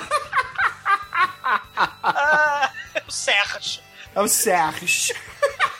[1.14, 2.70] Ah,
[3.06, 3.82] o Sérgio.
[4.14, 5.14] É o Sérgio.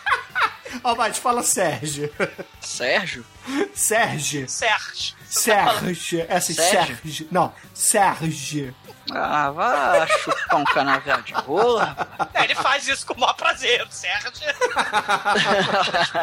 [0.83, 2.11] Ó, Mate, fala Sérgio.
[2.61, 3.25] Sérgio?
[3.75, 4.49] Sérgio.
[4.49, 5.17] Sérgio.
[5.29, 6.27] Sérgio.
[6.29, 6.97] Essa é Sérgio?
[6.97, 7.29] Sérgio.
[7.31, 8.75] Não, Sérgio.
[9.13, 11.97] Ah, vá chupar um canavial de rola.
[12.33, 14.31] É, ele faz isso com o maior prazer, o Sérgio.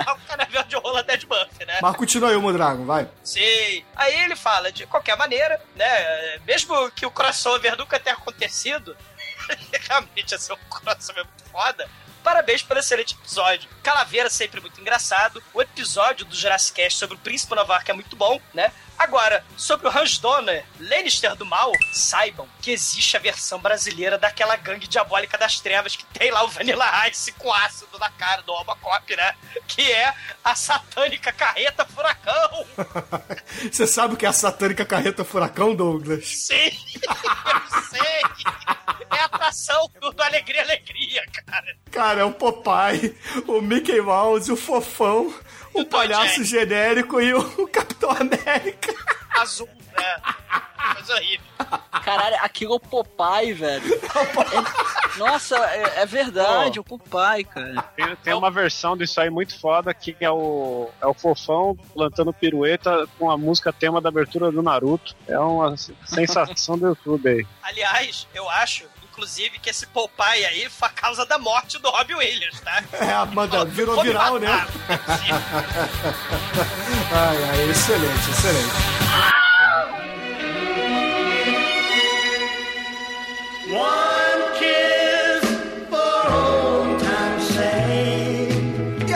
[0.08, 1.80] é o canavial de rola Dead Buff, né?
[1.82, 3.08] Mas continua aí o Mudragon, vai.
[3.24, 3.86] Sim.
[3.96, 6.40] Aí ele fala, de qualquer maneira, né?
[6.46, 8.98] Mesmo que o crossover nunca tenha acontecido,
[9.88, 11.88] realmente ia ser um crossover muito foda.
[12.24, 13.68] Parabéns pelo excelente episódio.
[13.82, 15.42] Calaveira sempre muito engraçado.
[15.54, 18.72] O episódio do Jurassic Cast sobre o Príncipe Nova York é muito bom, né?
[19.02, 24.56] Agora, sobre o Hans Donner, Lannister do mal, saibam que existe a versão brasileira daquela
[24.56, 28.54] gangue diabólica das trevas que tem lá o Vanilla Ice com ácido na cara do
[28.54, 29.34] Robocop, né?
[29.68, 32.64] Que é a satânica carreta furacão.
[33.72, 36.28] Você sabe o que é a satânica carreta furacão, Douglas?
[36.28, 36.70] Sim,
[37.02, 38.22] eu sei.
[39.10, 41.76] É a atração do, do Alegria Alegria, cara.
[41.90, 45.34] Cara, é o Popeye, o Mickey Mouse, o Fofão,
[45.74, 48.94] o palhaço genérico e o Capitão América.
[49.40, 50.22] Azul, né?
[50.96, 51.46] Coisa horrível.
[52.04, 53.94] Caralho, aquilo é o Popeye, velho.
[53.94, 57.82] É- nossa, é, é verdade, o Popeye, cara.
[57.96, 62.34] Tem, tem uma versão disso aí muito foda que é o, é o Fofão plantando
[62.34, 65.16] pirueta com a música tema da abertura do Naruto.
[65.28, 67.46] É uma sensação do YouTube aí.
[67.62, 72.16] Aliás, eu acho, inclusive, que esse Popeye aí foi a causa da morte do Robbie
[72.16, 72.82] Williams, tá?
[72.94, 74.48] É, Amanda, virou viral, né?
[77.14, 78.72] Ai, ai, excelente, excelente.
[83.70, 85.44] One kiss
[85.90, 88.21] for old time's sake.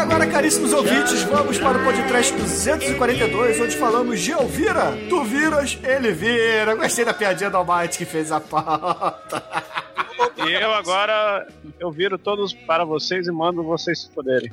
[0.05, 4.95] Agora, caríssimos ouvintes, vamos para o podcast 242, onde falamos de Elvira.
[5.09, 6.75] Tu viras, ele vira.
[6.75, 9.43] Gostei da piadinha do Almighty que fez a pauta.
[10.37, 11.47] E eu agora
[11.79, 14.51] eu viro todos para vocês e mando vocês se poderem.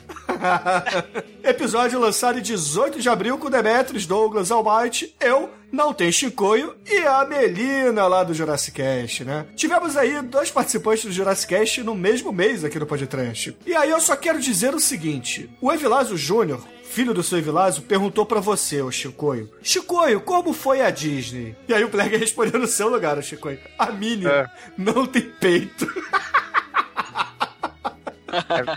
[1.42, 6.98] Episódio lançado em 18 de abril com Demetrius, Douglas, Almighty, eu, Não Tem Chicoio e
[6.98, 9.46] a Melina lá do Jurassic Cast, né?
[9.56, 13.56] Tivemos aí dois participantes do Jurassic Cast no mesmo mês aqui no Podcast.
[13.66, 17.82] E aí eu só quero dizer o seguinte: o Evilásio Júnior, filho do seu Evilásio,
[17.82, 21.56] perguntou pra você, ô Chicoio: Chicoio, como foi a Disney?
[21.66, 24.46] E aí o Pleg respondeu no seu lugar, ô Chicoio: A Minnie É.
[24.76, 25.86] não tem peito.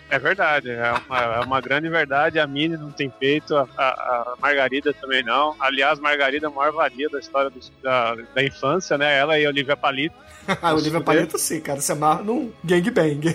[0.09, 2.39] É, é verdade, é uma, é uma grande verdade.
[2.39, 5.55] A Minnie não tem peito, a, a- a Margarida também não.
[5.61, 9.17] Aliás, Margarida é a maior valia da história do- da, da infância, né?
[9.17, 10.15] Ela e a Olivia Palito.
[10.61, 13.29] Ah, o Olivia Palito sim, cara, se amarra num gangbang.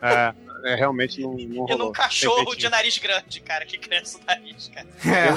[0.00, 0.32] É,
[0.64, 4.70] é, realmente não, não E num cachorro de nariz grande, cara, que cresce o nariz,
[4.74, 4.86] cara.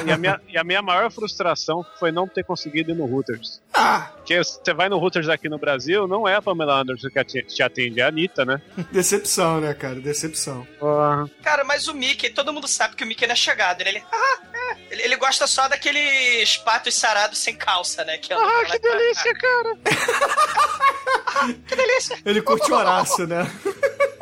[0.06, 3.62] E, a minha, e a minha maior frustração foi não ter conseguido ir no Hooters.
[3.74, 7.44] Ah, Porque você vai no Hooters aqui no Brasil, não é a Pamela Anderson que
[7.44, 8.62] te atende, é a Anitta, né?
[8.92, 9.96] decepção, né, cara?
[9.96, 10.66] Decepção.
[10.80, 11.30] Porra.
[11.44, 13.82] Cara, mas o Mickey, todo mundo sabe que o Mickey não é chegado.
[13.82, 14.78] Ele, ele, ah, é.
[14.92, 18.18] ele, ele gosta só daqueles patos sarados sem calça, né?
[18.18, 19.78] Que Ah, que delícia, cara!
[21.68, 22.18] que delícia!
[22.26, 23.46] Ele curte Horácio, né?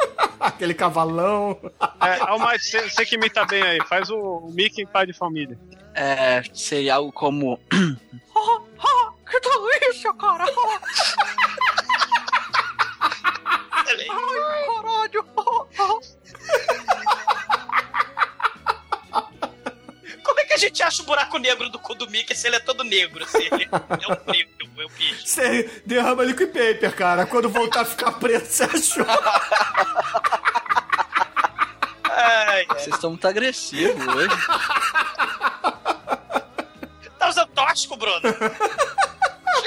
[0.56, 1.60] Aquele cavalão.
[2.02, 5.58] É, Almighty, você que imita bem aí, faz o, o Mickey em pai de família.
[5.94, 7.60] É, seria algo como.
[8.38, 10.44] Ah, ah, que delícia, cara!
[13.88, 15.26] Ai, caralho!
[15.38, 15.66] Ah,
[19.14, 19.30] ah.
[20.24, 22.56] Como é que a gente acha o buraco negro do cu do Mickey se ele
[22.56, 23.24] é todo negro?
[23.24, 25.28] Assim, ele é um negro, eu bicho.
[25.28, 27.26] Você derrama liquid paper, cara.
[27.26, 29.06] Quando voltar a ficar preto, você achou.
[32.10, 34.36] Ai, Vocês estão muito agressivos hoje.
[37.20, 38.22] tá usando tóxico, Bruno?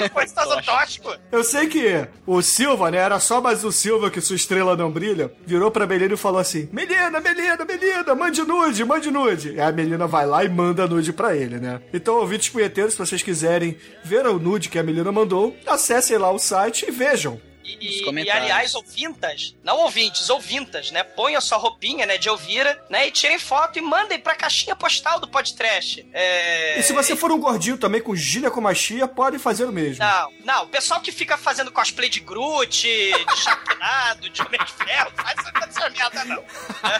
[0.03, 1.13] Usando tóxico?
[1.31, 2.97] Eu sei que o Silva, né?
[2.97, 5.31] Era só mais o Silva que sua estrela não brilha.
[5.45, 9.53] Virou pra Melina e falou assim: Melina, Melina, Melina, mande nude, mande nude.
[9.53, 11.81] E a Melina vai lá e manda nude pra ele, né?
[11.93, 16.31] Então, ouvintes punheteiros, se vocês quiserem ver o nude que a Melina mandou, acessem lá
[16.31, 17.39] o site e vejam.
[17.79, 21.03] E, e- aliás, ouvintas, não ouvintes, ouvintas, né?
[21.03, 23.07] Ponham sua roupinha, né, de Elvira, né?
[23.07, 26.05] E tirem foto e mandem pra caixinha postal do podcast.
[26.13, 26.79] É...
[26.79, 30.03] E se você for um gordinho também com ginecomachia, pode fazer o mesmo.
[30.03, 34.71] Não, não, o pessoal que fica fazendo cosplay de Groot, de Chapinado, de Homem de
[34.71, 35.37] Ferro, faz
[35.69, 36.41] essa merda não.
[36.41, 36.99] Né?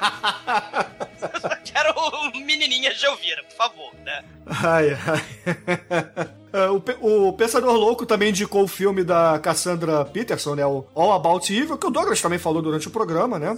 [1.66, 1.94] Quero
[2.34, 4.24] menininha de Elvira, por favor, né?
[4.46, 6.30] Ai, ai.
[6.52, 10.66] É, O, o Pensador Louco também indicou o filme da Cassandra Peterson, né?
[10.66, 13.56] O All About Evil, que o Douglas também falou durante o programa, né?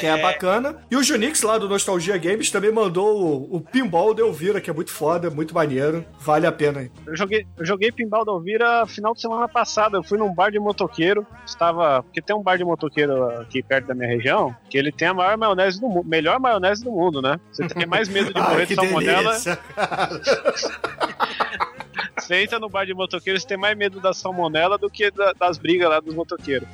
[0.00, 0.78] Que é bacana.
[0.90, 4.68] E o Junix lá do Nostalgia Games também mandou o, o Pinball de Elvira, que
[4.68, 6.04] é muito foda, muito maneiro.
[6.18, 6.90] Vale a pena aí.
[7.06, 9.96] Eu joguei, eu joguei Pinball da Elvira final de semana passada.
[9.96, 11.24] Eu fui num bar de motoqueiro.
[11.46, 12.02] Estava.
[12.02, 14.56] Porque tem um bar de motoqueiro aqui perto da minha região.
[14.68, 16.08] Que ele tem a maior maionese do mundo.
[16.08, 17.38] Melhor maionese do mundo, né?
[17.52, 19.30] Você tem mais medo de morrer Ai, de salmonela.
[19.30, 19.58] delícia.
[22.18, 25.32] Você entra no bar de motoqueiro, você tem mais medo da salmonela do que da-
[25.32, 26.68] das brigas lá dos motoqueiros.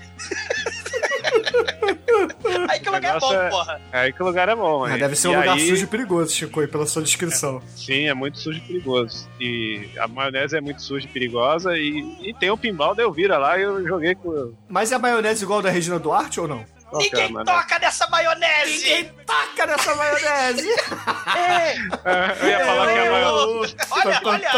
[2.69, 3.81] Aí que lugar é bom, é- porra.
[3.93, 4.99] Aí que o lugar é bom, Ah, hein?
[4.99, 7.63] deve ser E um lugar aí- sujo e perigoso, Chico, aí, pela sua descrição.
[7.77, 9.29] Sim, é muito sujo e perigoso.
[9.41, 11.77] E a maionese é muito suja e perigosa.
[11.77, 14.53] E, e tem o pinball da Elvira lá e eu joguei com.
[14.69, 16.65] Mas é a maionese igual da Regina Duarte ou não?
[16.93, 18.73] É a Ninguém toca nessa maionese!
[18.73, 20.69] Ninguém taca nessa maionese!
[21.37, 21.77] É,
[22.43, 23.77] eu ia falar que é a maionese.
[23.91, 24.51] Olha, olha!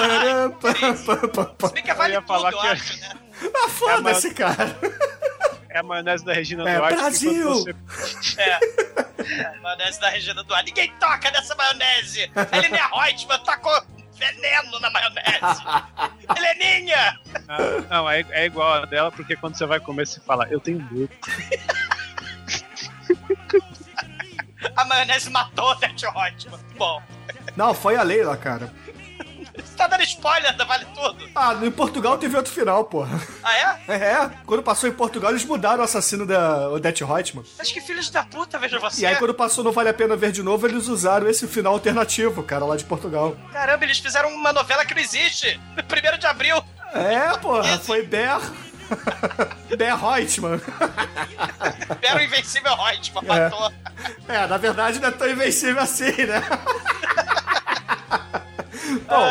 [0.96, 3.10] Se bem que vale Eu tudo, eu que é- acho, né?
[3.64, 4.76] Ah, foda-se, cara!
[5.74, 6.96] É a maionese da Regina É, Duarte.
[6.96, 7.48] Brasil!
[7.54, 7.74] você-
[8.38, 9.58] É.
[9.62, 10.66] Maionese da Regina Duarte.
[10.66, 12.30] Ninguém toca nessa maionese!
[12.36, 15.62] A Helena Reutemann tacou veneno na maionese!
[16.36, 17.18] Heleninha!
[17.48, 17.58] Ah,
[17.88, 20.78] não, é, é igual a dela, porque quando você vai comer, você fala, eu tenho
[20.90, 21.08] medo.
[24.76, 26.60] A maionese matou a Beth Reutemann.
[26.76, 27.02] Bom,
[27.56, 28.72] Não, foi a Leila, cara.
[29.54, 31.28] você tá dando spoiler da Vale Tudo.
[31.34, 33.20] Ah, em Portugal teve outro final, porra.
[33.42, 33.56] Ah,
[33.88, 33.94] é?
[33.94, 37.44] É, quando passou em Portugal, eles mudaram o assassino da Odette Reutemann.
[37.58, 39.02] Acho que filhos da puta, veja você.
[39.02, 41.74] E aí, quando passou Não Vale a Pena Ver de Novo, eles usaram esse final
[41.74, 43.36] alternativo, cara, lá de Portugal.
[43.52, 45.60] Caramba, eles fizeram uma novela que não existe.
[45.88, 46.62] Primeiro de abril.
[46.94, 48.38] É, porra, foi Ber...
[49.76, 50.60] Ber Reutemann.
[52.02, 53.44] Era o Invencível Reutemann, É.
[53.50, 53.72] matou.
[54.28, 56.42] É, na verdade não é tão invencível assim, né?
[59.08, 59.26] Bom,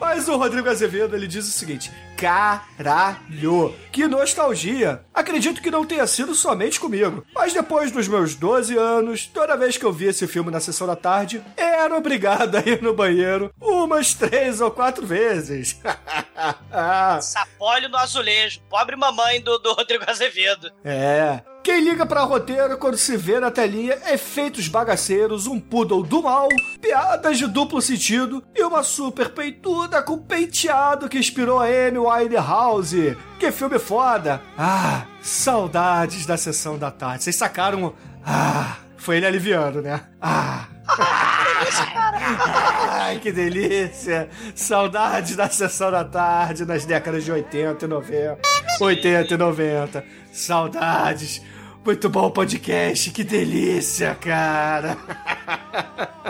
[0.00, 5.04] mas o Rodrigo Azevedo ele diz o seguinte: Caralho, que nostalgia!
[5.12, 9.76] Acredito que não tenha sido somente comigo, mas depois dos meus 12 anos, toda vez
[9.76, 13.52] que eu vi esse filme na sessão da tarde, era obrigado a ir no banheiro
[13.60, 15.78] umas três ou quatro vezes.
[17.20, 18.60] Sapólio no azulejo.
[18.68, 20.70] Pobre mamãe do, do Rodrigo Azevedo.
[20.84, 21.42] É.
[21.64, 26.46] Quem liga pra roteiro quando se vê na telinha efeitos bagaceiros, um poodle do mal,
[26.78, 33.16] piadas de duplo sentido e uma super peituda com penteado que inspirou a Amy Winehouse.
[33.40, 34.42] Que filme foda!
[34.58, 37.24] Ah, saudades da sessão da tarde.
[37.24, 37.94] Vocês sacaram?
[38.22, 40.02] Ah, foi ele aliviando, né?
[40.20, 40.66] Ah.
[42.92, 44.28] Ai, que delícia!
[44.54, 48.38] Saudades da sessão da tarde nas décadas de 80 e 90.
[48.82, 50.04] 80 e 90.
[50.30, 51.40] Saudades.
[51.84, 54.96] Muito bom podcast, que delícia, cara.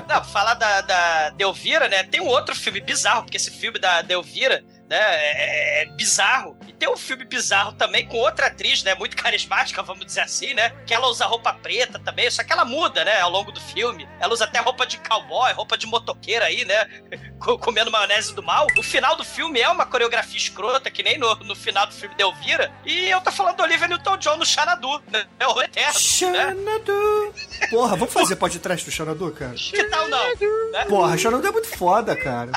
[0.09, 2.02] Não, falar da, da Delvira, né?
[2.02, 6.57] Tem um outro filme bizarro, porque esse filme da Delvira, né, é, é bizarro.
[6.66, 8.95] E tem um filme bizarro também com outra atriz, né?
[8.95, 10.70] Muito carismática, vamos dizer assim, né?
[10.87, 13.20] Que ela usa roupa preta também, só que ela muda, né?
[13.20, 14.09] Ao longo do filme.
[14.20, 16.87] Ela usa até roupa de cowboy, roupa de motoqueira aí, né?
[17.41, 18.66] co- Comendo maionese do mal.
[18.78, 22.14] O final do filme é uma coreografia escrota, que nem no, no final do filme
[22.16, 22.72] Delvira.
[22.85, 25.26] E eu tô falando do Olivia Newton-John no Xanadu, né?
[25.39, 25.99] É o Eterno, né?
[25.99, 27.35] Xanadu.
[27.70, 29.55] Porra, vamos fazer podcast do Xanadu, cara?
[29.55, 30.24] Que tal não?
[30.72, 30.85] Né?
[30.89, 32.53] Porra, Xanadu é muito foda, cara.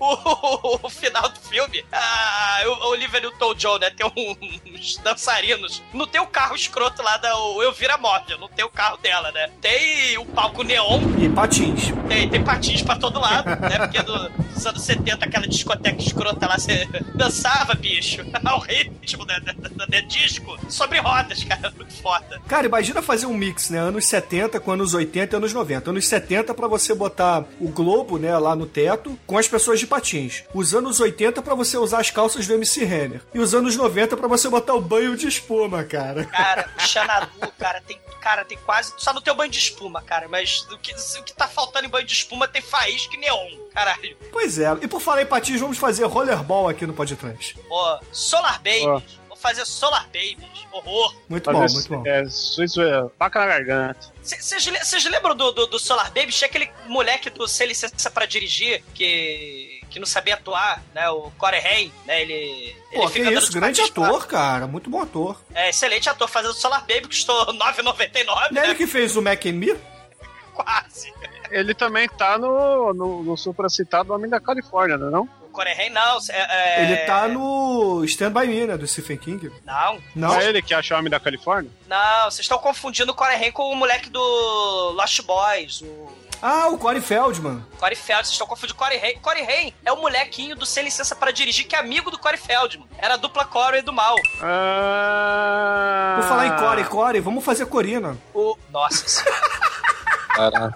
[0.00, 5.82] O, o final do filme, ah, o Oliver Newton-John, né, tem um, os dançarinos.
[5.92, 9.30] Não tem o carro escroto lá da o Elvira Móvel, não tem o carro dela,
[9.32, 9.50] né?
[9.60, 11.84] Tem o palco neon, E patins.
[12.08, 13.78] tem, tem patins pra todo lado, né?
[13.78, 19.38] Porque do- dos anos 70, aquela discoteca escrota lá, você dançava, bicho, ao ritmo da,
[19.38, 22.40] da, da- da disco, sobre rodas, cara, muito foda.
[22.48, 23.78] Cara, imagina fazer um mix, né?
[23.78, 25.90] Anos 70 com anos 80 e anos 90.
[25.90, 29.86] Anos 70 pra você botar o globo, né, lá no teto, com as pessoas de
[29.86, 30.44] patins.
[30.54, 33.20] Os anos 80 pra você usar as calças do MC Renner.
[33.34, 36.24] E os anos 90 pra você botar o banho de espuma, cara.
[36.26, 38.92] Cara, o Xanadu, cara, tem, cara, tem quase.
[38.98, 41.86] Só não tem o banho de espuma, cara, mas o que, o que tá faltando
[41.86, 44.16] em banho de espuma tem faísca e neon, caralho.
[44.32, 44.72] Pois é.
[44.82, 47.58] E por falar em patins, vamos fazer rollerball aqui no Podcast.
[47.70, 49.18] Ó, Solar Babies.
[49.28, 50.52] Vou fazer Solar Babies.
[50.72, 51.14] Horror.
[51.28, 52.02] Muito Fazer bom, muito bom.
[52.06, 54.12] É, suíço, é, faca na garganta.
[54.22, 56.36] Vocês lembram do, do, do Solar Babies?
[56.36, 61.10] Tinha aquele moleque do Sem Licença pra Dirigir que, que não sabia atuar, né?
[61.10, 62.22] O Corey Haim, né?
[62.22, 62.74] Ele.
[62.94, 64.66] Pô, ele que andando isso, de grande ator, cara.
[64.66, 65.38] Muito bom ator.
[65.54, 68.64] É, excelente ator fazendo Solar Baby, custou R$ 9,99, Não é né?
[68.64, 69.76] ele que fez o Mac and Me?
[70.54, 71.12] Quase.
[71.52, 75.28] Ele também tá no, no, no supracitado Homem da Califórnia, não é não?
[75.42, 76.18] O Corey não.
[76.30, 79.52] É, é- Ele tá no Stand By Me, né, do Stephen King.
[79.64, 80.34] Não, Não?
[80.40, 81.70] é ele que acha o Homem da Califórnia?
[81.86, 86.68] não, vocês estão confundindo o Corey Haim com o moleque do Lost Boys, o Ah,
[86.68, 87.62] o Corey Feldman.
[87.78, 88.24] Corey Feldman.
[88.24, 89.18] Vocês estão confundindo Corey Haim.
[89.18, 92.38] Corey Haim é o molequinho do Sem Licença para Dirigir, que é amigo do Corey
[92.40, 92.88] Feldman.
[92.98, 94.16] Era a dupla Corey do mal.
[94.40, 96.14] Ah...
[96.18, 98.16] Por falar em Corey, Corey, vamos fazer Corina.
[98.34, 98.56] O...
[98.70, 100.74] Nossa senhora.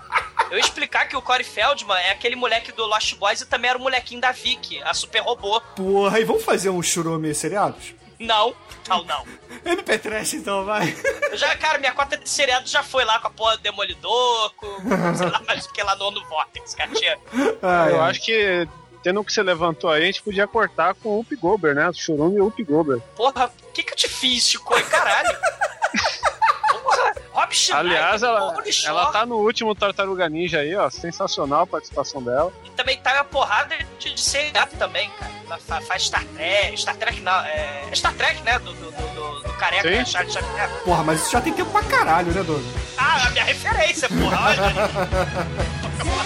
[0.50, 3.70] Eu ia explicar que o Corey Feldman é aquele moleque do Lost Boys e também
[3.70, 5.60] era o molequinho da Vicky, a super robô.
[5.74, 7.94] Porra, e vamos fazer um churume seriados?
[8.18, 8.54] Não,
[8.88, 9.24] não, não.
[9.64, 10.94] MP Trash então, vai.
[11.30, 14.54] Eu já, cara, minha cota de seriado já foi lá com a porra do Demolidor,
[14.56, 14.66] com
[15.16, 16.90] sei lá mais o que lá no, no Vortex, cara.
[16.94, 17.18] Tinha-
[17.62, 18.08] Ah, Eu é.
[18.08, 18.66] acho que,
[19.02, 21.90] tendo o que você levantou aí, a gente podia cortar com o Up Gober, né?
[21.92, 23.00] Churume e o Up Gober.
[23.14, 24.72] Porra, o que que eu te fiz, Chico?
[24.84, 25.36] Caralho.
[27.46, 28.54] Rob Schneider, Aliás, ela,
[28.86, 30.90] ela tá no último Tartaruga Ninja aí, ó.
[30.90, 32.52] Sensacional a participação dela.
[32.64, 35.30] E também tá uma porrada de, de seriado também, cara.
[35.46, 38.58] Ela fa- faz Star Trek, Star Trek não, é, é Star Trek, né?
[38.58, 39.94] Do, do, do, do- careca, Sim.
[39.96, 40.04] né?
[40.04, 40.68] Charles Xavier.
[40.84, 42.66] Porra, mas isso já tem tempo pra caralho, né, Douglas?
[42.98, 44.38] Ah, a minha referência, porra.
[44.48, 46.25] Olha.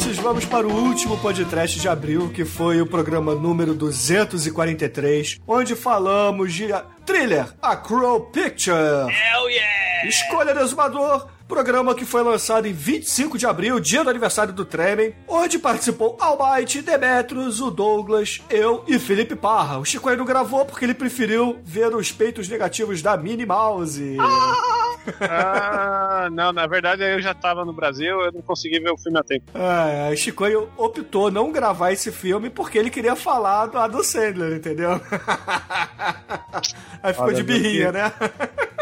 [0.00, 5.74] ouvintes, vamos para o último podcast de abril, que foi o programa número 243, onde
[5.74, 6.68] falamos de
[7.04, 8.76] thriller A Crow Picture.
[8.76, 10.08] Hell yeah!
[10.08, 14.64] Escolha do Exumador, programa que foi lançado em 25 de abril, dia do aniversário do
[14.64, 19.78] Tremen, onde participou Almighty, Demetrius, o Douglas, eu e Felipe Parra.
[19.78, 24.16] O Chico aí não gravou porque ele preferiu ver os peitos negativos da Minnie Mouse.
[24.18, 24.89] Ah,
[26.32, 29.22] não, na verdade eu já tava no Brasil, eu não consegui ver o filme a
[29.22, 29.44] tempo.
[29.54, 30.44] Ah, Chico
[30.76, 35.00] optou não gravar esse filme porque ele queria falar do Adam Sandler, entendeu?
[37.02, 38.12] Aí ficou Olha, de birrinha, que- né?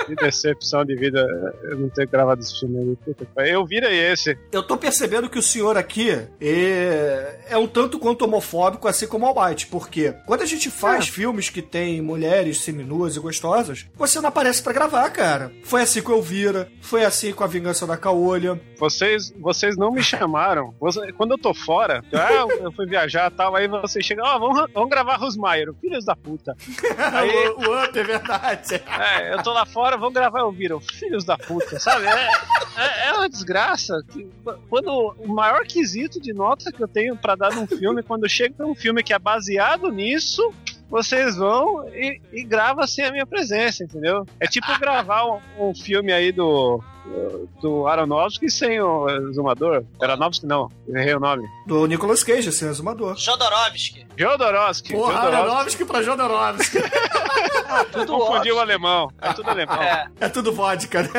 [0.09, 1.21] Que decepção de vida
[1.65, 2.97] eu não ter gravado esse filme.
[3.37, 4.37] Eu virei esse.
[4.51, 9.27] Eu tô percebendo que o senhor aqui é, é um tanto quanto homofóbico, assim como
[9.27, 14.21] o Almighty, porque quando a gente faz filmes que tem mulheres seminuas e gostosas, você
[14.21, 15.53] não aparece pra gravar, cara.
[15.65, 18.59] Foi assim com Elvira, foi assim com A Vingança da Caolha.
[18.79, 20.75] Vocês, vocês não me chamaram.
[20.81, 24.25] Você- quando eu tô fora, ah, eu- eu fui viajar e tal, aí vocês chegam,
[24.27, 26.57] ó, vamos, vamos gravar Rosmaier, filhos da puta.
[27.13, 28.75] Aí, o, o Up, é verdade.
[28.75, 32.07] é, eu tô lá fora, vamos gravar o Viram, filhos da puta, sabe?
[32.07, 32.31] É,
[32.77, 34.03] é, é uma desgraça.
[34.13, 34.29] que
[34.69, 38.67] quando o maior quesito de nota que eu tenho pra dar num filme, quando chega
[38.67, 40.53] um filme que é baseado nisso,
[40.89, 44.27] vocês vão e, e gravam sem a minha presença, entendeu?
[44.41, 46.83] É tipo gravar um, um filme aí do
[47.63, 49.83] do Aronofsky sem o exumador.
[50.01, 51.49] Aronofsky não, errei o nome.
[51.67, 53.17] Do Nicolas Cage, assim, exumador.
[53.17, 54.07] Jodorowsky.
[54.15, 54.93] Jodorowsky.
[54.93, 55.51] Porra, Jodorowsky.
[55.51, 56.79] Aronofsky pra Jodorowsky.
[57.93, 59.11] Tudo Confundiu o alemão.
[59.21, 59.83] É tudo alemão.
[59.83, 61.11] É, É tudo vodka, né?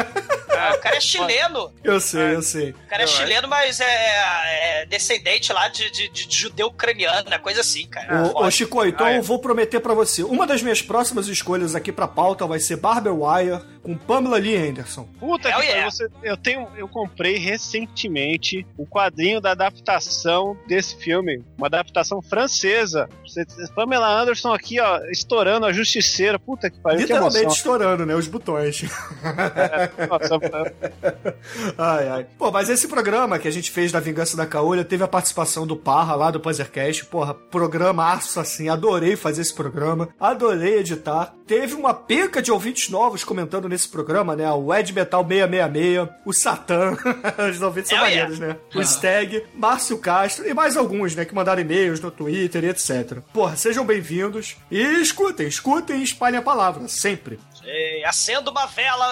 [0.75, 1.71] O cara é chileno.
[1.83, 2.69] Eu sei, eu sei.
[2.71, 7.29] O cara é Eu chileno, mas é, é descendente lá de, de, de judeu ucraniano,
[7.29, 7.37] né?
[7.37, 8.31] Coisa assim, cara.
[8.33, 8.51] Ô, ô.
[8.51, 9.17] Chico, então Ah, é.
[9.17, 10.23] eu vou prometer pra você.
[10.23, 14.55] Uma das minhas próximas escolhas aqui pra pauta vai ser Barber Wire, com Pamela Lee
[14.55, 15.07] Anderson.
[15.19, 15.91] Puta Hell que pariu, yeah.
[15.91, 23.09] você, eu tenho, eu comprei recentemente o quadrinho da adaptação desse filme, uma adaptação francesa.
[23.25, 26.39] Você, Pamela Anderson aqui, ó, estourando a justiceira.
[26.39, 27.55] Puta que pariu, que Literalmente emoção.
[27.55, 28.15] estourando, né?
[28.15, 28.83] Os botões.
[30.09, 30.39] Nossa,
[31.77, 32.27] Ai, ai.
[32.37, 35.65] Pô, mas esse programa que a gente fez da Vingança da Caolha teve a participação
[35.65, 37.05] do Parra lá do Panzercast.
[37.05, 38.69] Porra, programaço assim.
[38.69, 40.09] Adorei fazer esse programa.
[40.19, 41.33] Adorei editar.
[41.45, 44.51] Teve uma penca de ouvintes novos comentando nesse programa, né?
[44.51, 46.97] O Ed Metal 666, o Satã.
[47.49, 48.27] Os ouvintes são yeah.
[48.27, 48.57] maneiros, né?
[48.75, 51.23] O Stag, Márcio Castro e mais alguns, né?
[51.23, 53.19] Que mandaram e-mails no Twitter e etc.
[53.33, 54.57] Porra, sejam bem-vindos.
[54.69, 57.39] E escutem, escutem e espalhem a palavra, sempre.
[57.69, 59.07] Sim, acenda uma vela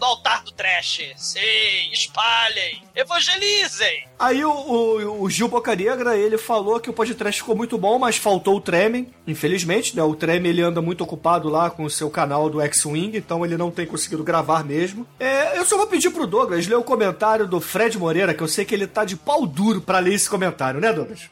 [0.00, 1.02] no altar do trash.
[1.16, 4.08] Sim, espalhem, evangelizem.
[4.18, 8.16] Aí o, o, o Gil Bocanegra, ele falou que o podcast ficou muito bom, mas
[8.16, 10.02] faltou o Tremen, infelizmente, né?
[10.02, 13.58] O Tremen, ele anda muito ocupado lá com o seu canal do X-Wing, então ele
[13.58, 15.06] não tem conseguido gravar mesmo.
[15.20, 18.48] É, eu só vou pedir pro Douglas ler o comentário do Fred Moreira, que eu
[18.48, 21.28] sei que ele tá de pau duro pra ler esse comentário, né, Douglas?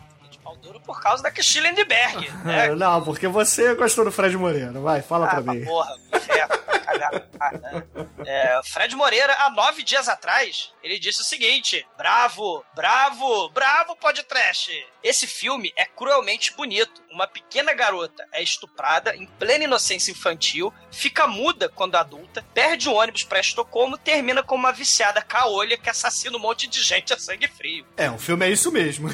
[0.84, 2.66] Por causa da Cristina Lindbergh, né?
[2.66, 4.72] É, não, porque você gostou do Fred Moreira.
[4.80, 5.64] Vai, fala Ah, pra pra mim.
[5.64, 6.54] porra, inferno,
[7.40, 7.84] Ah, né?
[8.26, 14.70] É, Fred Moreira, há nove dias atrás, ele disse o seguinte: Bravo, bravo, bravo, podcast.
[15.02, 17.02] Esse filme é cruelmente bonito.
[17.10, 22.94] Uma pequena garota é estuprada em plena inocência infantil, fica muda quando adulta, perde o
[22.94, 27.18] ônibus pra Estocolmo, termina com uma viciada caolha que assassina um monte de gente a
[27.18, 27.84] sangue frio.
[27.96, 29.08] É, o filme é isso mesmo.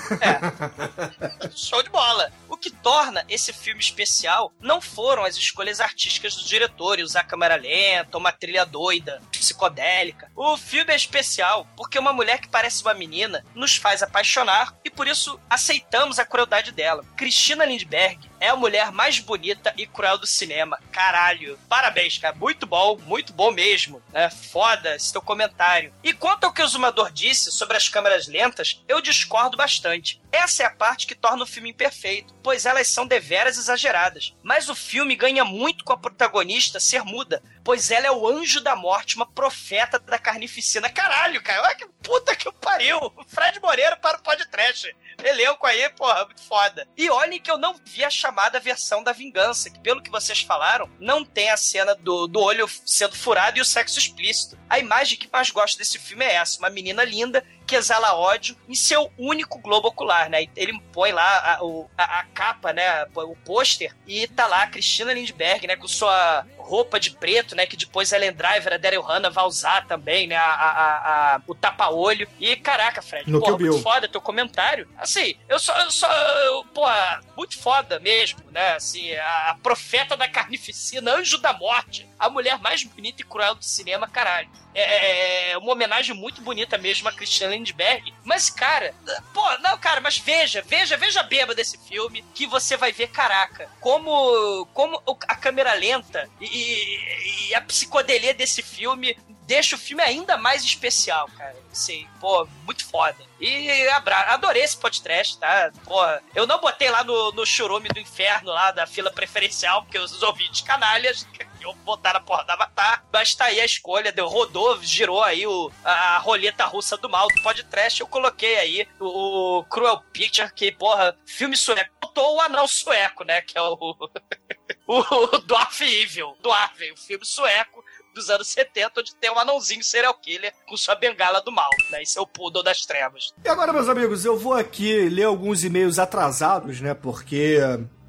[1.56, 2.30] Show de bola.
[2.48, 7.24] O que torna esse filme especial não foram as escolhas artísticas do diretor, e usar
[7.24, 7.77] câmera lenta,
[8.14, 10.30] uma trilha doida, psicodélica.
[10.34, 14.90] O filme é especial porque uma mulher que parece uma menina nos faz apaixonar e
[14.90, 17.04] por isso aceitamos a crueldade dela.
[17.16, 20.78] Cristina Lindbergh é a mulher mais bonita e cruel do cinema.
[20.92, 21.58] Caralho.
[21.68, 22.34] Parabéns, cara.
[22.34, 24.02] Muito bom, muito bom mesmo.
[24.12, 25.92] É foda esse teu comentário.
[26.02, 30.20] E quanto ao que o Zumador disse sobre as câmeras lentas, eu discordo bastante.
[30.30, 34.34] Essa é a parte que torna o filme imperfeito, pois elas são deveras exageradas.
[34.42, 38.60] Mas o filme ganha muito com a protagonista ser muda, pois ela é o anjo
[38.60, 40.90] da morte, uma profeta da carnificina.
[40.90, 43.12] Caralho, cara, olha que puta que pariu!
[43.26, 44.94] Fred Moreira para o podcast.
[45.22, 46.88] Elenco aí, porra, muito foda.
[46.96, 50.40] E olhem que eu não vi a chamada versão da vingança, que pelo que vocês
[50.40, 54.58] falaram, não tem a cena do, do olho sendo furado e o sexo explícito.
[54.70, 58.56] A imagem que mais gosto desse filme é essa: uma menina linda que exala ódio
[58.66, 60.46] em seu único globo ocular, né?
[60.56, 61.54] Ele põe lá a,
[61.98, 63.04] a- a capa, né?
[63.14, 65.76] O pôster, e tá lá a Cristina Lindbergh, né?
[65.76, 67.66] Com sua roupa de preto, né?
[67.66, 70.36] Que depois a Ellen Driver, a Daryl Hannah vai usar também, né?
[70.36, 72.26] A, a- a- o tapa-olho.
[72.40, 73.72] E caraca, Fred, No porra, Bill.
[73.72, 74.88] muito foda teu comentário.
[74.96, 76.10] Assim, eu só, eu só,
[76.44, 78.72] eu, porra, muito foda mesmo, né?
[78.76, 83.54] Assim, a, a profeta da carnificina, anjo da morte, a mulher mais bonita e cruel
[83.54, 84.48] do cinema, caralho.
[84.80, 88.12] É, é uma homenagem muito bonita mesmo a Christian Lindbergh.
[88.24, 88.94] Mas, cara,
[89.34, 93.08] pô, não, cara, mas veja, veja, veja a beba desse filme que você vai ver,
[93.08, 99.16] caraca, como, como a câmera lenta e, e- e a psicodelia desse filme
[99.46, 101.56] deixa o filme ainda mais especial, cara.
[101.72, 103.16] Assim, pô, muito foda.
[103.40, 105.70] E abra adorei esse podcast, tá?
[105.84, 109.98] Porra, eu não botei lá no, no churume do inferno, lá da fila preferencial, porque
[109.98, 111.26] os ouvintes canalhas
[111.60, 115.46] eu botar na porra da Avatar, mas tá aí a escolha, deu, rodou, girou aí
[115.46, 120.52] o, a roleta russa do mal do podcast, eu coloquei aí o, o Cruel Picture,
[120.52, 123.76] que, porra, filme sueco, botou o anão sueco, né, que é o,
[124.86, 127.84] o Dwarf Evil, Dwarf, o filme sueco
[128.14, 132.02] dos anos 70, onde tem um anãozinho serial killer com sua bengala do mal, né,
[132.02, 133.32] esse é o Poodle das Trevas.
[133.44, 136.94] E agora, meus amigos, eu vou aqui ler alguns e-mails atrasados, né?
[136.94, 137.58] Porque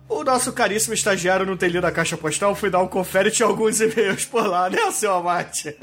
[0.09, 3.31] o nosso caríssimo estagiário não tem lido a caixa postal, fui dar um confere e
[3.31, 5.77] tinha alguns e-mails por lá, né, seu Amate?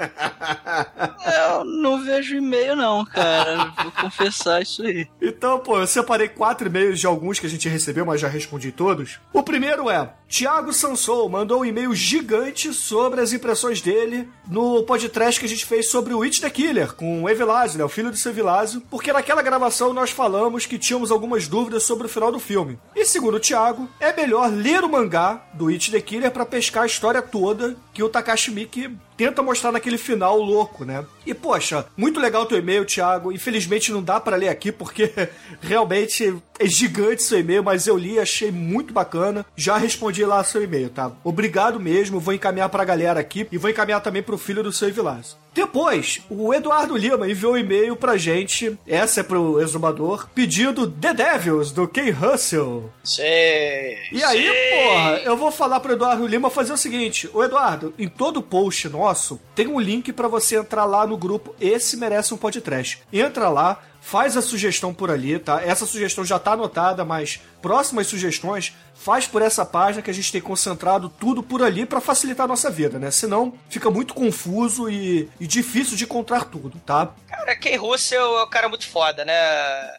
[1.51, 3.73] Eu não vejo e-mail, não, cara.
[3.83, 5.07] Vou confessar isso aí.
[5.23, 8.73] Então, pô, eu separei quatro e-mails de alguns que a gente recebeu, mas já respondi
[8.73, 9.21] todos.
[9.33, 15.39] O primeiro é: Thiago Sansou mandou um e-mail gigante sobre as impressões dele no podcast
[15.39, 18.11] que a gente fez sobre o It the Killer, com o Evilásio, né, o filho
[18.11, 22.33] do seu Evilásio, porque naquela gravação nós falamos que tínhamos algumas dúvidas sobre o final
[22.33, 22.77] do filme.
[22.95, 26.83] E segundo o Thiago, é melhor ler o mangá do It the Killer pra pescar
[26.83, 31.05] a história toda que o Takashi Miike tenta mostrar naquele final louco, né?
[31.25, 33.33] E poxa, muito legal teu e-mail, Thiago.
[33.33, 35.13] Infelizmente não dá pra ler aqui porque
[35.61, 39.45] realmente é gigante seu e-mail, mas eu li, achei muito bacana.
[39.57, 41.13] Já respondi lá seu e-mail, tá?
[41.25, 44.89] Obrigado mesmo, vou encaminhar pra galera aqui e vou encaminhar também pro filho do seu
[44.89, 45.37] Evilásio.
[45.57, 51.15] Depois, o Eduardo Lima enviou um e-mail pra gente, essa é pro exumador, pedindo The
[51.15, 52.93] Devils, do Ken Russell.
[53.03, 53.97] Sei.
[54.13, 54.85] E aí, sei.
[54.85, 58.87] porra, eu vou falar pro Eduardo Lima fazer o seguinte: Ô Eduardo, em todo post
[58.91, 63.01] nosso tem um link pra você entrar lá no grupo Esse Merece um Podcast.
[63.11, 65.63] Entra lá, faz a sugestão por ali, tá?
[65.63, 70.33] Essa sugestão já tá anotada, mas próximas sugestões faz por essa página que a gente
[70.33, 73.11] tem concentrado tudo por ali pra facilitar a nossa vida, né?
[73.11, 77.15] Senão fica muito confuso e, e difícil de encontrar tudo, tá?
[77.29, 79.35] Cara, Ken Russell é um cara muito foda, né?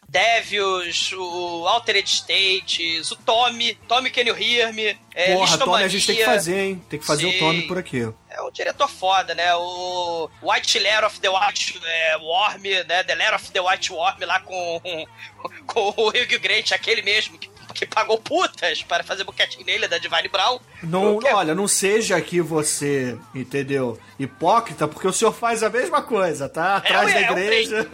[0.10, 5.88] Devils, o Altered States, o Tommy, Tommy Can You Hear Me, é, Porra, Tony, a
[5.88, 6.84] gente tem que fazer, hein?
[6.88, 7.36] Tem que fazer Sim.
[7.36, 8.08] o Tommy por aqui.
[8.30, 9.56] É um diretor foda, né?
[9.56, 13.04] O White Lair of the White é, Worm, né?
[13.04, 14.80] The Lair of the White Worm lá com,
[15.66, 19.98] com o Hugh Grant, aquele mesmo que, que pagou putas para fazer boquetinho nele da
[19.98, 20.60] Divine Brown.
[20.84, 24.00] Não, que- olha, não seja aqui você, entendeu?
[24.20, 26.78] Hipócrita, porque o senhor faz a mesma coisa, tá?
[26.78, 27.88] Atrás É, da é, é igreja.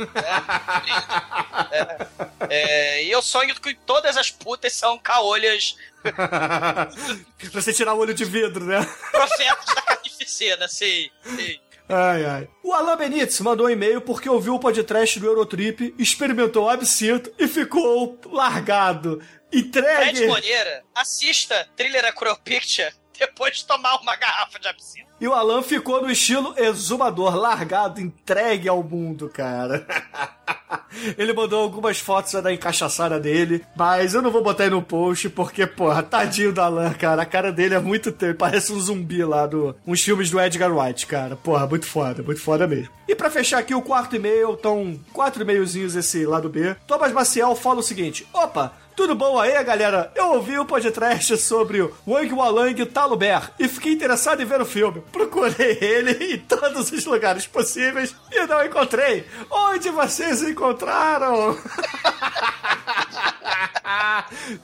[2.49, 5.76] É, e eu sonho que todas as putas são caolhas
[7.51, 8.85] você tirar o olho de vidro, né?
[9.11, 11.10] profetas da carnificina, sim.
[11.23, 11.60] sim.
[11.88, 12.47] Ai, ai.
[12.64, 17.31] O Alan Benítez mandou um e-mail porque ouviu o podcast do Eurotrip, experimentou o absinto
[17.38, 19.22] e ficou largado.
[19.53, 20.27] Fred Entregue.
[20.27, 25.13] Moreira, assista Thriller A Cruel Picture depois de tomar uma garrafa de absinto.
[25.21, 29.85] E o Alan ficou no estilo exumador, largado, entregue ao mundo, cara.
[31.17, 35.30] Ele mandou algumas fotos da encaixaçada dele, mas eu não vou botar aí no post
[35.30, 37.21] porque, porra, tadinho do Alan, cara.
[37.21, 40.75] A cara dele é muito tempo, parece um zumbi lá do uns filmes do Edgar
[40.75, 41.35] Wright, cara.
[41.35, 42.91] Porra, muito foda, muito foda mesmo.
[43.07, 46.75] E pra fechar aqui o quarto e-mail, estão quatro e-mailzinhos esse lado B.
[46.88, 50.11] Thomas Maciel fala o seguinte: opa, tudo bom aí, galera?
[50.15, 54.65] Eu ouvi o podcast sobre o Wang Walang Taluber e fiquei interessado em ver o
[54.65, 55.02] filme.
[55.11, 59.28] Procurei ele em todos os lugares possíveis e não encontrei.
[59.49, 61.57] Onde vocês encontraram?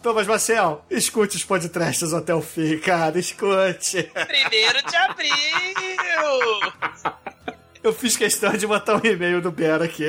[0.02, 4.04] Thomas Marcel, escute os podcasts até o fim, cara, escute.
[4.04, 5.30] Primeiro de abril!
[7.82, 10.06] Eu fiz questão de botar um e-mail do Bera aqui.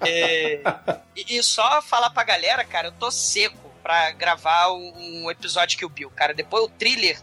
[0.00, 0.60] É,
[1.14, 5.84] e, e só falar pra galera, cara, eu tô seco pra gravar um, episódio que
[5.84, 6.34] o Bill, cara.
[6.34, 7.16] Depois o thriller,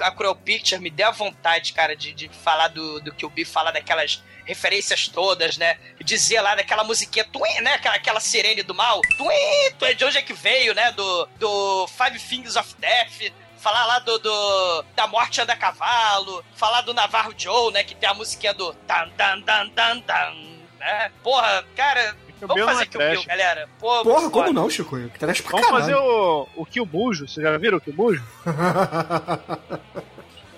[0.00, 3.30] a Cruel Picture, me deu a vontade, cara, de, de falar do, do que o
[3.30, 5.78] Bill falar daquelas referências todas, né?
[6.04, 7.74] Dizer lá daquela musiquinha, tuim, né?
[7.74, 10.90] Aquela, aquela sirene do mal, tuim, tuim, de onde é que veio, né?
[10.92, 13.32] Do, do Five Fingers of Death.
[13.62, 17.84] Falar lá do, do da morte anda a cavalo, falar do Navarro Joe, né?
[17.84, 20.34] Que tem a musiquinha do dan dan dan dan dan,
[20.80, 21.12] né?
[21.22, 23.68] Porra, cara, Kill vamos Bill fazer é Kill Bill, galera.
[23.78, 24.52] Pô, Porra, como foda.
[24.52, 24.96] não, Chico?
[25.10, 25.80] Que trash pra Vamos caralho.
[25.84, 27.28] fazer o, o Kill Bujo.
[27.28, 28.22] Vocês já viram o Kill Bujo?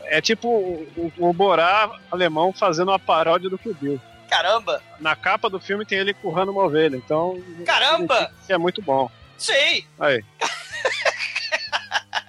[0.07, 4.01] É tipo o, o, o Borá alemão fazendo uma paródia do Kill Bill.
[4.29, 7.43] Caramba, Na capa do filme tem ele currando uma ovelha, então.
[7.65, 8.31] Caramba!
[8.47, 9.11] Que é muito bom.
[9.39, 9.87] sei.
[9.99, 10.23] Aí.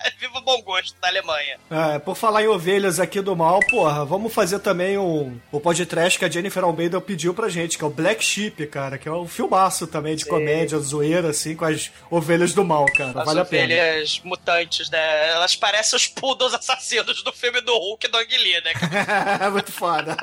[0.19, 1.57] Viva o bom gosto da Alemanha.
[1.69, 6.17] É, por falar em ovelhas aqui do mal, porra, vamos fazer também um, o podcast
[6.17, 9.11] que a Jennifer Almeida pediu pra gente, que é o Black Sheep, cara, que é
[9.11, 13.19] um filmaço também de comédia, zoeira, assim, com as ovelhas do mal, cara.
[13.19, 13.65] As vale a pena.
[13.65, 15.29] ovelhas mutantes, né?
[15.31, 18.73] Elas parecem os poodles assassinos do filme do Hulk e do Ang Lee, né?
[18.73, 19.49] cara?
[19.51, 20.15] Muito foda.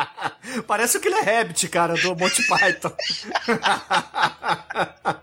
[0.66, 2.92] Parece o Killer Rabbit, cara, do Monty Python.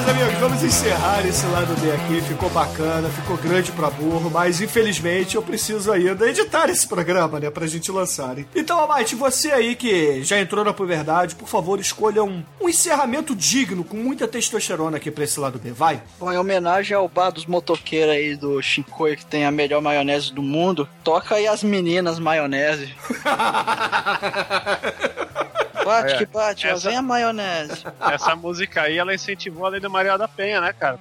[0.08, 2.22] Meus amigos, vamos encerrar esse lado B aqui.
[2.22, 7.50] Ficou bacana, ficou grande pra burro, mas infelizmente eu preciso ainda editar esse programa, né?
[7.50, 8.38] Pra gente lançar.
[8.38, 8.46] hein?
[8.56, 13.36] Então, Amate, você aí que já entrou na puberdade, por favor, escolha um, um encerramento
[13.36, 15.72] digno, com muita testosterona aqui pra esse lado B.
[15.72, 16.02] Vai.
[16.20, 20.34] Bom, em homenagem ao bar dos motoqueiros aí do Shinkoi, que tem a melhor maionese
[20.34, 22.94] do mundo, toca aí as meninas maionese.
[25.88, 27.84] Bate É, que bate, essa- vem a maionese.
[28.12, 31.00] Essa música aí, ela incentivou a lei do Maria da Penha, né, cara?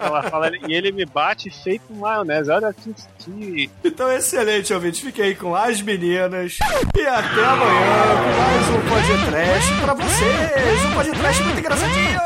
[0.00, 2.50] Ela fala, e ele me bate feito maionese.
[2.50, 5.02] Olha que, que Então, excelente, ouvinte.
[5.02, 6.58] Fiquei aí com as meninas.
[6.96, 10.84] E até amanhã com mais um podcast pra vocês.
[10.84, 12.20] Um podcast muito engraçadinho.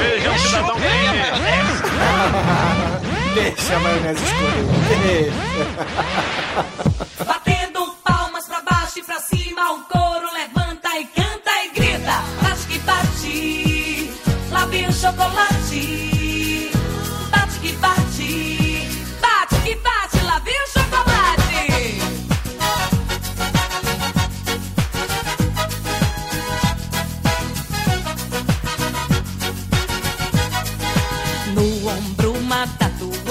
[0.00, 0.76] Beijão, cidadão.
[3.34, 5.32] Deixa a maionese escorrer.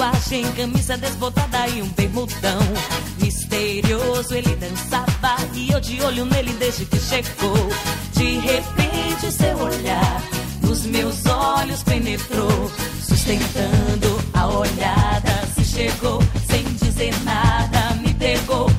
[0.08, 2.60] Tatuagem, camisa desbotada e um bermudão.
[3.20, 7.68] Misterioso ele dançava e eu de olho nele desde que chegou.
[8.12, 10.22] De repente o seu olhar
[10.62, 12.70] nos meus olhos penetrou,
[13.02, 15.46] sustentando a olhada.
[15.54, 18.70] Se chegou sem dizer nada, me pegou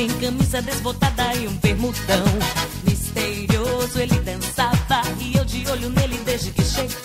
[0.00, 2.24] tatuagem, camisa desbotada e um bermudão.
[2.84, 6.99] Misterioso ele dançava e eu de olho nele desde que chegou.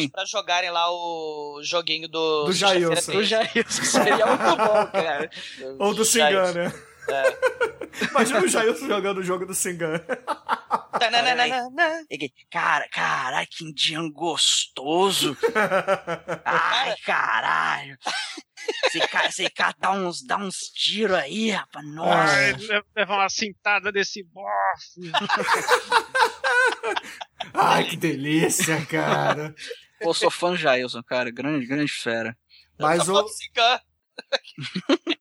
[0.00, 2.44] eles pra jogarem lá o joguinho do.
[2.44, 3.12] Do Jailson.
[3.12, 3.64] Do Jailson.
[3.84, 5.30] Seria é muito bom, cara.
[5.78, 6.72] Ou do Singan, né?
[7.08, 8.06] É.
[8.10, 10.00] Imagina o Jailson jogando o jogo do Singan.
[12.50, 15.36] Cara, caralho, que indiano gostoso.
[16.44, 17.96] Ai, caralho.
[18.84, 21.86] Esse cara dá uns, dá uns tiros aí, rapaz.
[21.86, 22.36] Nossa.
[22.36, 25.10] levar leva uma cintada desse bofe.
[27.54, 29.54] Ai, que delícia, cara.
[30.00, 31.30] Pô, sou fã do Jailson, cara.
[31.30, 32.36] Grande, grande fera.
[32.78, 33.26] Mas tá o...